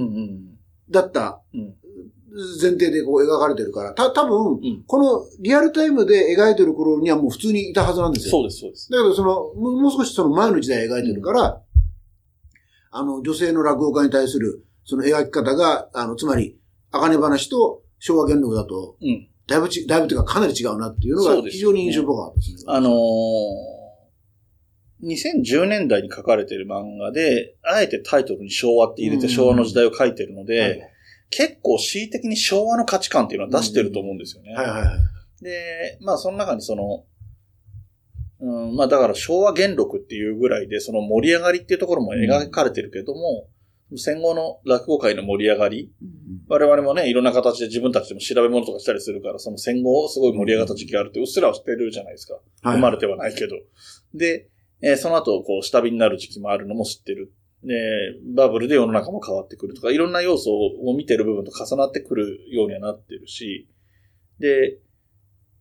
[0.91, 1.75] だったうん。
[2.61, 4.85] 前提でこう描かれてるから、た、多分、うん。
[4.87, 8.33] このリアルタイムで描いてる頃にはもう普通にいたはずなんですよ。
[8.33, 8.91] そうです、そうです。
[8.91, 11.63] だけど、その、もう少しその前の時代描いてるから、
[12.91, 16.59] あの、女性の落語家に対する、その描き方が、あの、つまり、
[16.91, 19.29] 茜話と昭和元禄だと、うん。
[19.47, 22.63] だいぶち、だいぶというかかなり違うなっていうのが非常に印象深かったですね。
[22.67, 22.95] あのー、
[25.03, 30.94] 2010年代に書かれてる漫画で、あえてタイトルに昭和って入れてうん昭和の時代を書いてるので、はい
[31.31, 34.55] 結構恣意的に昭和の価値観っていうのは出してると思うんですよね。
[34.55, 35.45] はいはいはい。
[35.45, 37.05] で、まあその中にその、
[38.41, 43.49] うん、まあだから昭和元禄っていうぐらいで、その盛り上がりっていうところも描かれてるけども、
[43.97, 45.93] 戦後の落語界の盛り上がり、
[46.49, 52.35] 我々もね、いろんな形で自分たちでも調べ物とかしたりするから、その戦後すごい盛り上がった時期があるってうっすらは知ってるじゃないですか。
[52.35, 52.41] は
[52.73, 53.57] い生まれてはないけど。
[54.15, 54.49] で、
[54.83, 57.33] えーその後、こう、下火になる時期もあるのも知ってる。
[57.65, 57.75] で、
[58.35, 63.69] バブルで世の中も変わってくるとか、いろんな要素を見てる部分と重なってくるようにはなってるし、
[64.39, 64.79] で、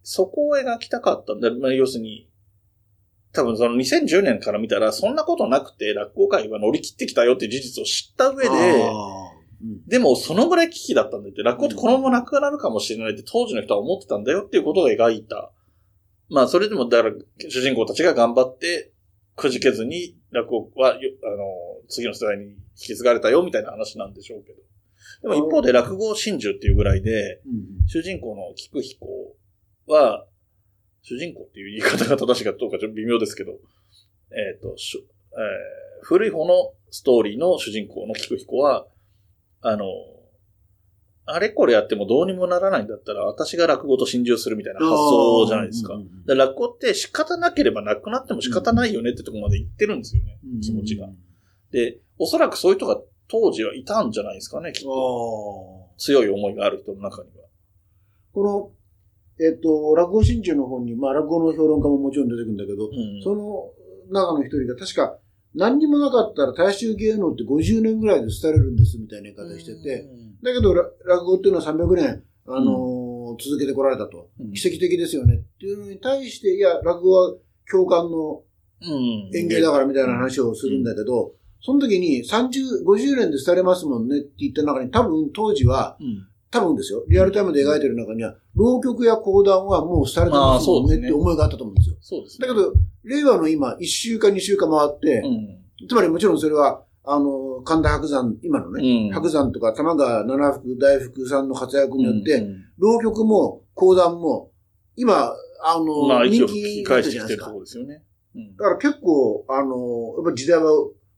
[0.02, 1.50] そこを描きたかったんだ。
[1.54, 2.30] まあ、要するに、
[3.32, 8.50] 多分その2010年から見たら、そんなことなくて、落語界は乗り切ってきたよって事実を知った上で、
[9.88, 15.52] でも、そのぐらい危機だったんだって、落語ってこのままなくなるかもしれないって当時の人は思ってたんだよっていうことを描いた。
[16.30, 17.16] まあ、それでも、だから、
[17.50, 18.93] 主人公たちが頑張って、
[19.36, 24.60] くじけずに、落語は、よあの、次の世代に引き継がれたよ、みたいな話なんでしょうけど。
[25.22, 29.06] でも一方で、落語真珠っていうぐらいで、うん主人公の菊彦
[29.88, 30.26] は、
[31.02, 33.52] 主人公っていう言い方が正しいかどうかちょっと微妙ですけど、
[34.32, 38.86] えっ、と、しゅえー古い方のストーリーの主人公の菊彦は、
[39.62, 39.86] あの、
[41.26, 45.94] あれこれやってもどうにもならないんだったら、私が落語と心中するみたいな発想じゃないですか。
[45.94, 51.10] うんうんうんで落語って仕方なければなくなっても仕方ないよねってとこまで言ってるんですよね、うん気持ちが。
[51.72, 52.98] で、おそらくそういう人が
[53.28, 55.90] 当時はいたんじゃないですかね、きっと。
[55.98, 57.48] 強い思いがある人の中には。
[58.34, 58.74] こ
[59.40, 63.72] の、えっと、落語新中の本に、まあ、落語の評論家ももちろん出てくるんだけど、うんその
[64.12, 65.18] 中の一人が確か、
[65.56, 70.08] 何にもなかったら大衆芸能って50年ぐらいで廃れるんですみたいな言い方してて、
[70.44, 73.14] だけど、ら落語っていうのは300年、あのー
[73.44, 74.30] 続けてこられたと。
[74.40, 77.34] うん奇跡的ですよねっていうのに対して、いや、落語は
[77.72, 78.44] 共感の
[78.82, 91.96] うん演芸だからみたいな話をするんだけど、その時に30、50年で廃れますもんねって言った中に多分当時は、うん多分ですよ、リアルタイムで描いてる中には、浪曲や講談はもう廃れてますもんねって思いがあったと思うんですよ。
[92.00, 92.48] そうですね。
[92.48, 92.74] だけど、
[93.04, 95.28] 令和の今、1週間2週間回って、
[95.82, 95.88] うん。
[95.88, 104.52] つまりもちろんそれは、あの、神田伯山、今のね、うん白山とか玉川七福大福さんの活躍によって、うん浪曲も講談も、
[104.96, 105.32] 今、
[105.64, 107.46] あの、まあ、一人気だっしてゃないですか。
[107.48, 108.04] ころですよね。
[108.36, 110.72] うんだから結構、あの、やっぱり時代は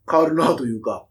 [0.09, 1.05] 変わるなというか、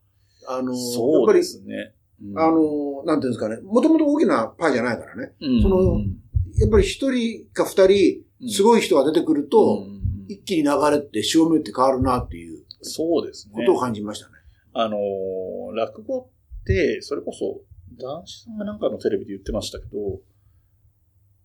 [0.49, 1.95] あの、そうでやっぱり、すね。
[2.37, 5.33] あの、なんていうんですかね、もともと大きなパイじゃないからね。
[5.41, 6.17] うん、そのうん
[6.57, 13.55] やっぱり一人か二人、すごい人が出てくると、うん一気に流れって潮目って変わるなっていうそうですね。
[13.55, 14.34] ことを感じましたね。
[14.75, 16.31] あのー、落語
[16.63, 17.63] って、それこそ、
[17.97, 20.21] 男子さんがなんかのテレビで言ってましたけど、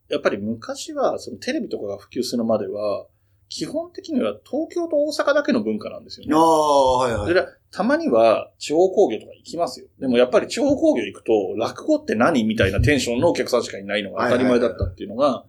[0.10, 3.06] やっぱり昔は、そのテレビとかが普及するまでは、
[3.48, 6.40] 基本的には東京と大阪だけの文化なんですよねあ。
[6.40, 7.28] あ、はいはい。
[7.28, 9.88] それはたまには地方工業とか行きますよ。
[10.00, 15.46] でもやっぱり地方工業行くと、落語って何みたいなテンションのお客さんしかいないのが当たり前だったっていうのが、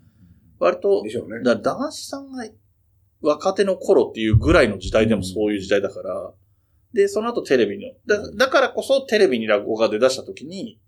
[0.59, 1.43] 割とで、しょうね。
[1.43, 2.45] だから男子さんが
[3.23, 6.33] 若手の頃っていうぐらいの時代でもそういう時代だから、
[6.93, 10.81] で、その後テレビの、だだからこそテレビに落語が出だした時に、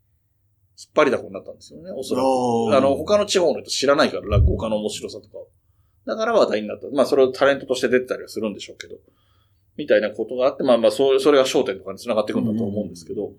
[0.78, 2.74] 引っ張りだこになったんですよね、おそらく。
[2.74, 5.48] ああの、他の地方の人知らないから、落語家の面白さとかを。
[6.06, 6.88] だから話題になった。
[6.88, 8.96] まあ、それをタレントとして出てたりはするんでしょうけど。
[9.76, 13.32] みたいなことがあって、まあまあ、それそれが焦点とかに繋がっていくんだと思うんですけど、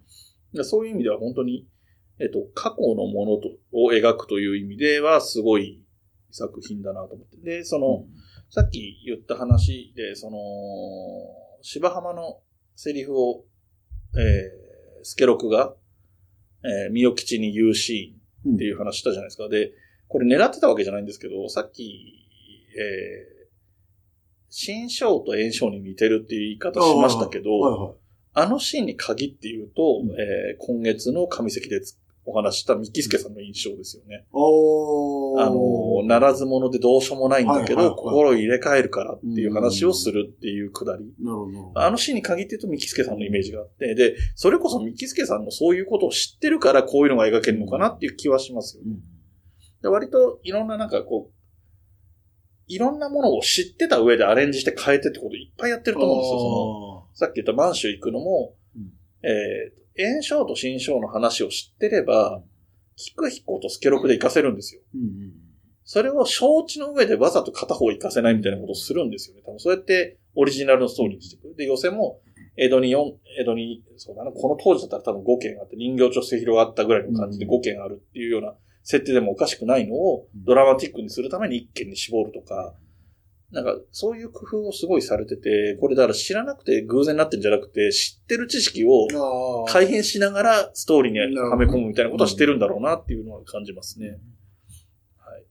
[0.53, 1.67] でそういう意味では本当に、
[2.19, 5.83] えっと、過去のものとを描くという意味では、すごい
[6.31, 7.37] 作品だなと思って。
[7.37, 8.05] で、その、
[8.49, 10.37] さっき言った話で、その、
[11.61, 12.39] 芝浜の
[12.75, 13.43] セリフを、
[14.15, 15.73] えー、スケロクが、
[16.63, 19.49] えー、三代吉に言うシーンっていう話したじゃないですか。
[19.49, 19.71] で、
[20.07, 22.27] これ狙ってたわけじゃないんですけど、さっき、
[22.77, 23.47] えー、
[24.49, 27.93] 新章と炎章に似てるっていう言い方しましたけど、はいはい。
[28.35, 34.25] あのシーンに限って言うと、うんえー今月の上関でつお話しした三木助さんの印象ですよね。
[34.31, 41.13] おーあの、ならず者でどうしようもないんだけど、はいはいはい心を入れ替えるからっていう話をするっていうくだり。
[41.19, 41.71] なるほど。
[41.75, 48.97] あのシーンに限って言うと三木助さんのイメージがあって、で、それこそ三木助さんのそういうことを知ってるからこういうのが描けるのかなっていう気はしますよね。
[49.81, 51.33] で割といろんななんかこう、
[52.67, 56.39] いろんなものを知ってた上でアレンジして変えてってこといっぱいやってると思うんですよ。
[56.39, 58.93] そのさっき言った満州行くのも、うん
[59.27, 62.41] えー、炎章と新章の話を知ってれば、
[62.95, 64.81] 菊彦とスケロクで活かせるんですよ。
[64.95, 65.33] うんうん
[65.85, 69.41] それを承知の上でわざと片方活かせないみたいなことをするんですよね。
[69.45, 71.55] 多分そうやってオリジナルのストーリーにしていく。
[71.57, 72.21] で、寄せも、
[72.55, 72.99] 江戸に4、
[73.41, 82.73] 江戸に、そうだな、この当時だったら多分5件あって、人形町末広があったぐらいの感じでうん5件あるっていうような設定でもおかしくないのをうんドラマティックにするために1件に絞るとか、
[83.53, 94.19] なんか、そういう工夫をすごいされてて、これだから知らなくて偶然になってるんじゃなくて、知ってる知識を改変しながらストーリーにはめ込むみたいなことはしてるんだろうなっていうのは感じますね。
[95.19, 95.43] はい。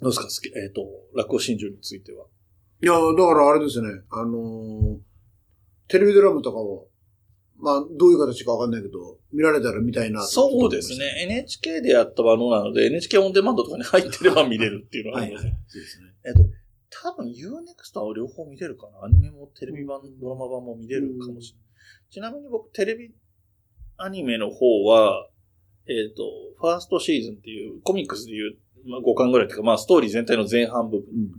[0.00, 0.58] どうですか？
[0.64, 0.82] えっ、と、
[1.14, 2.26] 落語真珠については。
[2.80, 4.98] いや、だからあれですね、あのー
[5.90, 6.86] テレビドラマとかを、
[7.58, 11.22] まあ、どういう形かわかんないけど、見られたら見たいなとそうですね。
[11.22, 15.46] NHK でやったものなので、NHK オンデマンドとかに入ってれば見れるっていうのはあはい、ります。
[15.46, 15.54] はい。
[15.66, 16.06] そうですね。
[16.26, 16.40] えっと、
[16.90, 19.04] 多分 UNEXT は両方見れるかな。
[19.06, 21.68] アニメもテレビ版、ドラマ版も見れるかもしれない。
[22.10, 23.10] ちなみに僕、テレビ
[23.98, 25.28] アニメの方は、
[25.86, 26.22] えっ、と、
[26.58, 31.30] ファーストシーズンっていう、コミックスでいう、まあ、5巻ぐらいというか、まあ、ストーリー全体の前半部分うん。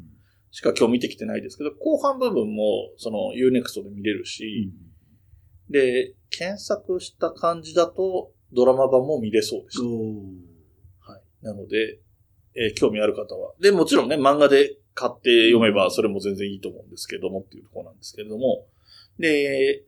[0.51, 4.71] しか今日見てきてないですけど、後半部分も、その UNEXT で見れるし、
[5.69, 9.85] で、検索した感じだと、ドラマ版も見れそうでした。
[9.85, 11.45] おはい。
[11.45, 11.99] なので、
[12.55, 13.53] えー興味ある方は。
[13.61, 18.65] で、もちろんね、漫画で買って読めば、それも全然いいと思うんですけどもっていうところなんですけれども。
[19.17, 19.85] で、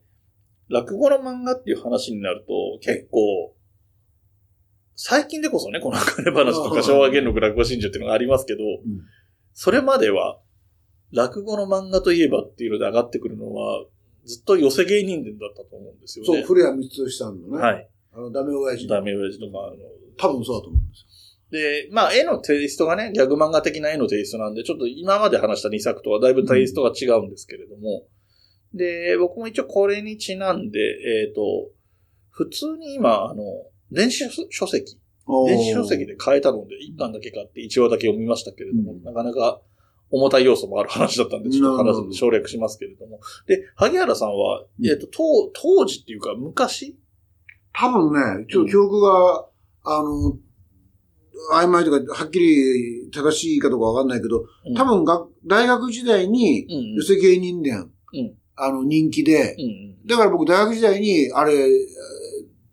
[0.70, 3.54] 落語の漫画っていう話になると、結構、
[4.96, 8.66] 最近でこそね、この金話とか昭和元禄落語真珠っていうのがありますけど、ん
[9.52, 10.40] それまでは、
[11.12, 13.84] 落語の漫画といえばっていうので上がってくるのは、
[14.24, 16.38] ずっと寄せ芸人伝だったと思うんですよね。
[16.38, 17.88] そう、古谷光俊さんのね、はい。
[18.14, 18.88] あの、ダメ親父。
[18.88, 19.76] ダメ親父とか、あの、
[20.16, 21.06] 多分そうだと思うんですよ。
[21.52, 28.04] で、まあ、絵のテイストがね、ギャグ漫画的な絵のテイストなんで、ちょっと今まで話した2作とはだいぶテイストが違うんですけれども、
[28.72, 31.68] で、僕も一応これにちなんで、えっ、と、
[32.30, 33.44] 普通に今、あの、
[33.90, 34.98] 電子書籍、
[35.46, 39.02] 電子書籍で買えたので、1巻だけ買って1話だけ読みましたけれども、うん。
[39.04, 39.60] なかなか
[40.10, 43.20] 重たい要素もある話だったんで、ちょっと話省略しますけれども。
[43.46, 44.86] で、萩原さんは、うん。
[44.86, 46.96] えっ、と、当、当時っていうか、昔？
[47.74, 49.46] 多分ね、ちょっと記憶が、
[49.84, 50.38] あの、
[51.52, 56.66] 曖昧とか、はっきり正しいかどうかわかんないけど、うん多分が、大学時代に、
[56.96, 59.56] 寄せ芸人伝、うんあの、人気で。
[60.06, 61.70] だから僕大学時代に、あれ、えー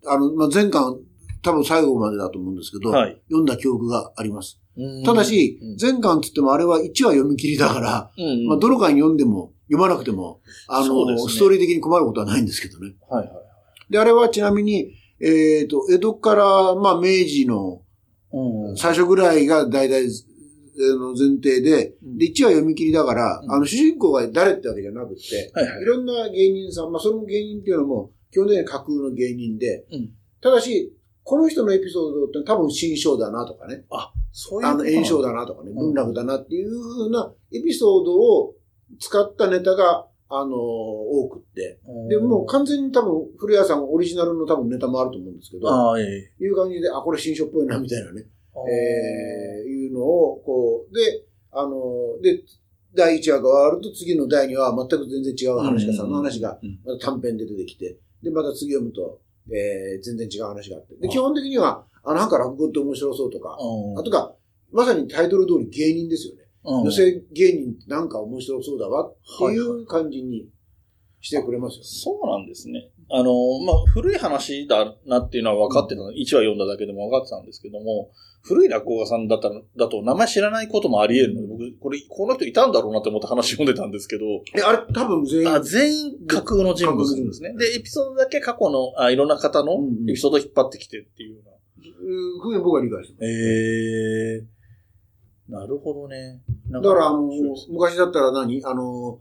[0.07, 0.99] あの、まあ、前巻、
[1.41, 3.22] 多分最後までだと思うんですけど、はい。
[3.28, 4.60] 読んだ記憶があります。
[4.78, 12.95] うんただしうん、前巻つってもあれは1話読み切りだから、うんうんまあ、どの巻読んでも、読まなくても、あの、ねストーリー的に困ることはないんですけどね。
[13.10, 13.36] はいはい。
[13.89, 17.80] で、あれはちなみに、えっ、と、江戸から、まあ、明治のうん
[18.75, 20.05] 最初ぐらいが大体、
[20.82, 22.17] あの前提で、うん。
[22.17, 23.51] で、1話読み切りだから、うん。
[23.51, 25.86] あの、主人公が誰ってわけじゃなくて、はい。
[25.86, 30.11] ろんな芸人さん、まあ、その芸人っていうのも、基本的には架空の芸人で、うん。
[30.41, 38.55] ただし、この人のエピソードって多分新章だなとかね、あ、そういうあの、炎章だなとかね、ん文楽だなっていう風なエピソードを
[38.99, 41.80] 使ったネタが、あの、多くって。
[42.07, 46.43] で、もう完全に多分、古谷さんオリジナルの多分ネタもあると思うんですけど、ああ、ええ。
[46.43, 48.25] いう感じで、あ、これ新書っぽいな、みたいなね、
[48.69, 51.73] えー、いうのを、こう、で、あの、
[52.21, 52.43] で、
[52.93, 59.19] 第1話が終わると次の第2話は全く全然違う話家さんの話がうんまた短編で出てきて、で、また次読むと、
[59.51, 60.95] えー、全然違う話があって。
[60.95, 64.34] で、あ基本的には、あ、なんか落語って面白そうとか、うんあとか、
[64.71, 66.43] まさにタイトル通り芸人ですよね。
[66.70, 70.47] うん女性芸人ってなんか面白そうだわっていう感じに
[71.22, 71.84] してくれますよね。
[71.86, 72.89] そうなんですね。
[73.11, 73.34] あの、
[73.65, 78.11] まあ、古い話だなっていうのは分かってたの、1話読んだだけでも分かってたんですけども、
[78.43, 87.53] 古い落語家さんだったら、だと名前知らないこともあり得るので、僕、これ、この人いたんだろうなって思って話読んでたんですけど、え、あれ多分全員、あ全員架空の人物なんですね。
[87.57, 89.74] で、エピソードだけ過去の、あいろんな方の
[90.07, 91.51] エピソードを引っ張ってきてっていうような。
[91.82, 93.26] うふうに僕は理解してます。
[93.26, 94.59] ええ
[95.49, 96.41] なるほどね。
[96.69, 97.29] だだから、あの
[97.69, 98.63] 昔だったら何？
[98.63, 99.19] あの、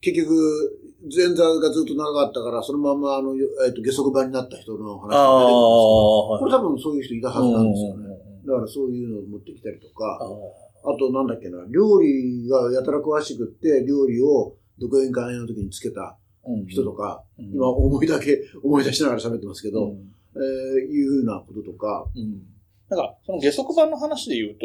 [0.00, 0.80] 結局、
[1.14, 3.34] 前座がずっと長かったから、そのまま、あの、
[3.66, 5.74] えっ、と、下足版になった人の話が出てくるん
[6.16, 7.94] ですこれ多分そういう人いたはずなんですよね。
[7.96, 10.94] うんうんうんだからそういうのを持ってきたりとあか、ー。
[10.94, 17.52] あとなんだっけな、料理がやたら詳しくって、料理を独演会の時につけたうん人とか、うん。
[17.52, 20.14] 今思いだけ、 思い出しながら喋ってますけど、うん。
[20.34, 20.40] えー
[20.88, 22.42] いうふうなこととか、うん。
[22.88, 24.64] なんか、その下足版の話で言うと、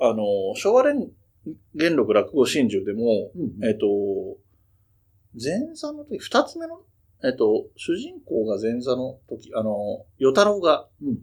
[0.00, 1.10] あの、昭和連
[1.74, 3.86] 元禄落語真珠でも、うんえっ、と、
[5.34, 6.80] 前座の時、二つ目の、
[7.24, 11.16] えっ、と、主人公が前座の時、あの、与太郎がうんうん。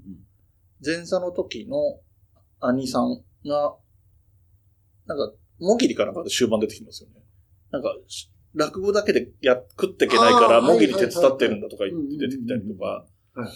[0.85, 1.99] 前座の時の
[2.59, 3.75] 兄さんが、
[5.05, 7.21] なんか、もぎりかなんかで終盤出てきますよね。
[7.71, 13.51] なんか、し落語だけでや、食っていけないから、もぎり手伝ってるんだとか言って出てきたりとか、はい。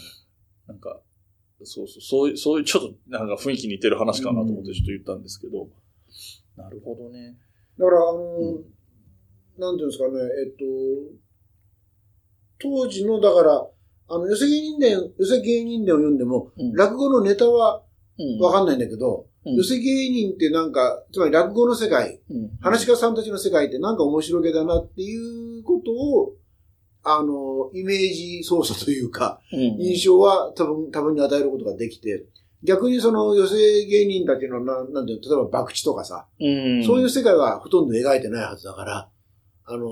[0.67, 1.01] なんか、
[1.63, 5.67] そうそう、そういう、そういうちょっとなんか雰囲気似てる話かなと思ってちょっと言ったんですけど、
[6.55, 7.37] なるほどね。
[7.77, 8.65] だから、あの、うん。
[9.57, 10.65] なんていうんですかね、えっと、
[12.59, 13.67] 当時の、だから、
[14.11, 16.73] あの、寄せ芸人伝、寄せ芸人伝を読んでも、うん。
[16.73, 17.83] 落語のネタは
[18.19, 18.39] うん。
[18.39, 19.55] わかんないんだけど、うん。
[19.55, 22.49] 寄せ芸人ってなんか、つまり落語の世界、うん。
[22.59, 26.33] 話し家さんたちの世界ってなんか面白げだなっていうことを、
[27.03, 32.25] あの、イメージ操作というか、うん印象は多分、多分に与えることができて、
[32.63, 39.09] 逆にその寄せ芸人たちのな、なんていうの例えば博打とかさ、うんそういう世界はほとんど描いてないはずだから、
[39.65, 39.87] あの、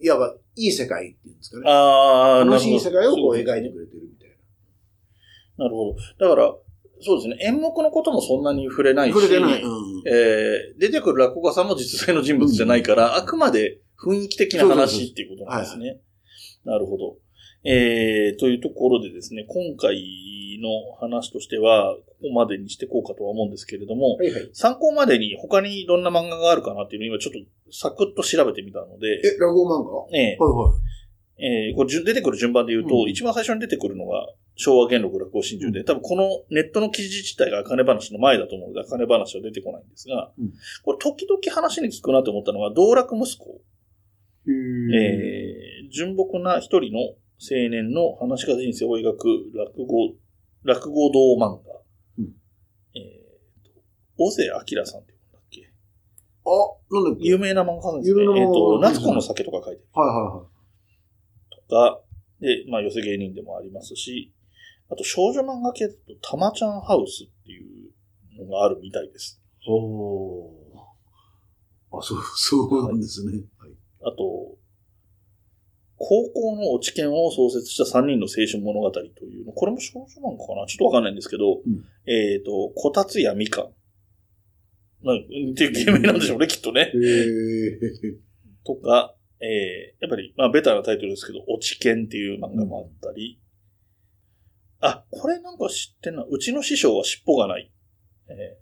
[0.00, 1.70] いわばいい世界っていうんですかね。
[1.70, 4.30] ああ、楽しい世界をこう描いてくれてるみたい
[5.58, 6.28] なるほど。
[6.28, 6.54] だから、
[7.00, 7.36] そうですね。
[7.42, 9.14] 演目のこともそんなに触れないな。
[9.14, 9.20] し。
[9.20, 9.62] 触れてない。
[9.62, 10.02] うん。
[10.08, 16.00] えー出てくる落語家さんも実在の人物じゃないから、あくまで雰囲気的な話っていうことなんですね。
[16.68, 17.16] なるほど。
[17.64, 19.96] えー、というところでですね、今回
[20.62, 24.50] の話としては、ここまでにしていこうかとは思うんですけれども、はいはい。
[24.52, 29.90] 参考までに他にどんな漫画があるかなっていうのを今ちょっとサクッと調べてみたので、え、落語漫画？
[29.90, 30.74] はえいはー
[31.40, 40.52] えーこれ順出てくる順番で言うと、うん一番最初に出てくるのが昭和元禄落語真珠で、多分このネットの記事自体が金話の前だと思うので、金話は出てこないんですが、うん
[40.82, 43.60] これ時々話に聞くなと思ったのが、道楽息子。
[44.46, 44.50] い。
[44.50, 50.14] えー純朴な一人の青年の話し家人生を描く落語、
[50.64, 51.80] 落語道漫画。
[52.18, 52.34] うん
[52.94, 53.70] えーと、
[54.18, 55.72] 尾瀬明さんっていうんだっけ？
[56.44, 57.28] あ、なんだっけ？
[57.28, 58.22] 有名な漫画家さんですね。
[58.22, 60.46] えっ、と、漫画家夏子の酒とか書いてるはいは
[61.50, 62.00] とか、
[62.40, 64.32] で、まあ、寄せ芸人でもありますし、
[64.90, 69.40] あと少女漫画系だと、たまちゃんハウスっていうのがあるみたいです。
[69.66, 69.80] いはい。
[69.80, 73.32] おーあ、そう、そうなんですね。
[73.58, 73.72] はい。
[74.02, 74.57] あと、
[75.98, 80.66] 高校の落ち研を創設した3人の青春物語というの、これも少女漫画かな？
[80.66, 83.64] ちょっとわかんないんですけど、うんえっ、と、こたつやみかん。
[85.02, 85.16] なっ
[85.54, 86.92] ていう芸名なんでしょうね、きっとね。
[88.64, 93.40] とか、えー、やっぱり、まあ、ベタなタイトルですけど、落ち研っていう漫画もあったり、
[94.80, 96.24] あ、これなんか知ってんな。
[96.28, 97.72] うちの師匠は尻尾がない。
[98.28, 98.58] え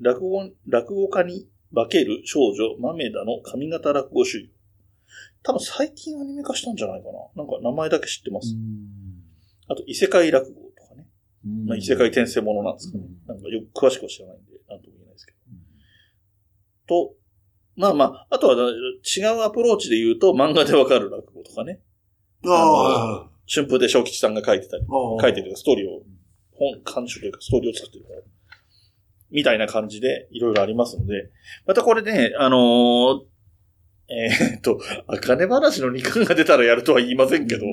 [0.00, 4.52] ー、落語、落語家に化ける少女、豆田の上方落語主義。
[5.42, 7.44] 多分最近アニメ化したんじゃないかな。
[7.44, 8.54] なんか名前だけ知ってます。
[9.68, 11.06] あと、異世界落語とかね。
[11.66, 13.04] まあ、異世界転生ものなんですかね。
[13.04, 15.38] うんなんかよく詳しくは知らないんで、なんとも言えないですけど。
[16.86, 17.14] と、
[17.76, 21.80] まあまあ、あとは違うアプローチで言うと、漫画でわかる落語とかね。
[22.46, 24.84] ああ、春風亭昇吉さんが書いてたり、
[25.20, 26.02] 書いてるストーリーを、
[26.52, 28.16] 本、監修というかストーリーを作ってる本。
[29.30, 31.30] みたいな感じでいろいろありますので、
[31.66, 33.29] またこれね、あのー
[34.10, 37.64] えーっと、あかね話の2巻が出たらやるとは言いませんけど、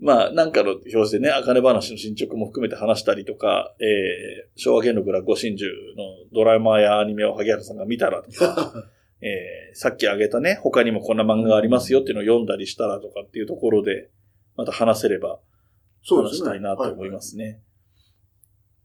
[0.00, 6.04] まあ、なんかの表紙でね、あかね話の進捗も含めて話したりとか、えー、昭和元禄落語真珠の
[6.34, 8.72] ドラマやアニメを萩原さんが見たらとか、
[9.22, 14.08] えー、さっき挙げたね、他にもこんな漫画がありますよっていうのを読んだりしたらとかっていうところで、
[14.56, 16.50] また話せれば話しそうですね。
[16.50, 17.60] たいなと思いますね。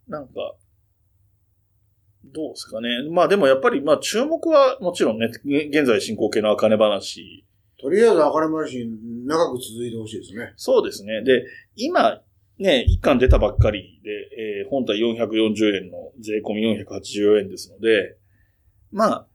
[0.07, 0.55] なんか、
[2.35, 2.89] どうですかね。
[3.09, 7.45] まあでもやっぱり、まあ注目はもちろんね、げ現在進行形のあかね話
[7.81, 8.85] とりあえず、あかね話、
[9.25, 10.53] 長く続いてほしいですね。
[10.57, 11.23] そうですね。
[11.23, 12.21] で、今、
[12.59, 14.11] ね、一巻出たばっかりで、
[14.61, 18.17] えー本体440円の税込み484円ですので、
[18.91, 19.27] まあ、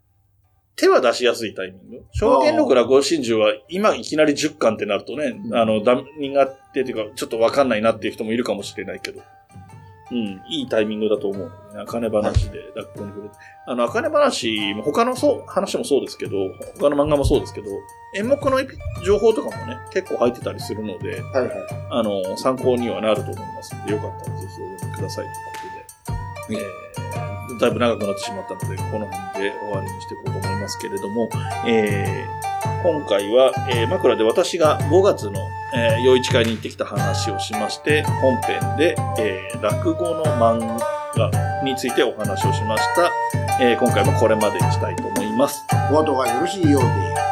[0.76, 2.04] 手は出しやすいタイミング。
[2.12, 9.20] 昭和元禄落語真珠は今いきなり10巻ってなるとね、うんあの、だ苦手っていうか、ちょっとわかんないなっていう人もいるかもしれないけど、
[10.10, 11.52] うん、いいタイミングだと思う。
[11.76, 13.34] あかね話で落語に触れて。
[13.66, 16.36] あの、あかね話も他のそう話もそうですけど、
[16.78, 17.68] 他の漫画もそうですけど、
[18.16, 18.58] 演目の
[19.04, 21.50] 情報とかもね、結構入ってたりするので、はいはい。
[21.90, 25.26] あの、参考にはなると思いますので、よかったらぜひお読みください
[26.46, 26.66] ということで、
[27.50, 31.28] えー、だいぶ長くなってしまったので、この辺で終わりにしていこうと思いますけれども、
[31.68, 35.38] えー、今回は、えー、枕で私が5月の、
[35.74, 40.78] えー、夜市会に行ってきた話をしまして、本編で、えー、落語の漫
[41.16, 43.10] 画についてお話をしました。
[43.60, 45.64] えー、今回もこれまでにしたいと思います。
[45.92, 47.29] お後がよろしいようで。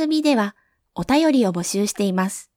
[0.00, 0.56] 組では
[0.94, 2.50] お便りを募集しています。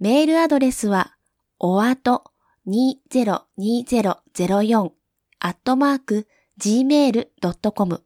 [0.00, 1.14] メールアドレスは、
[1.58, 2.24] おあと
[2.66, 4.90] 202004
[5.38, 6.26] アットマーク
[6.58, 8.02] gmail.com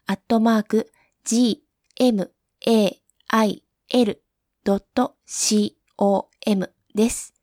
[0.06, 0.92] アットマーク
[1.26, 1.64] g,
[2.00, 2.32] m,
[2.66, 2.92] a,
[3.30, 4.22] i, l,
[5.26, 7.34] c, o, m です。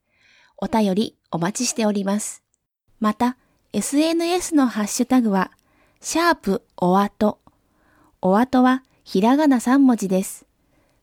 [0.57, 2.44] お便りお待ちしております。
[3.05, 3.37] また、
[3.75, 5.51] SNS のハッシュタグは、
[6.01, 7.39] シャープおあと。
[8.23, 10.47] おあとはひらがな3文字です。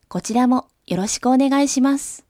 [0.08, 2.26] こちらもよろしくお願いします。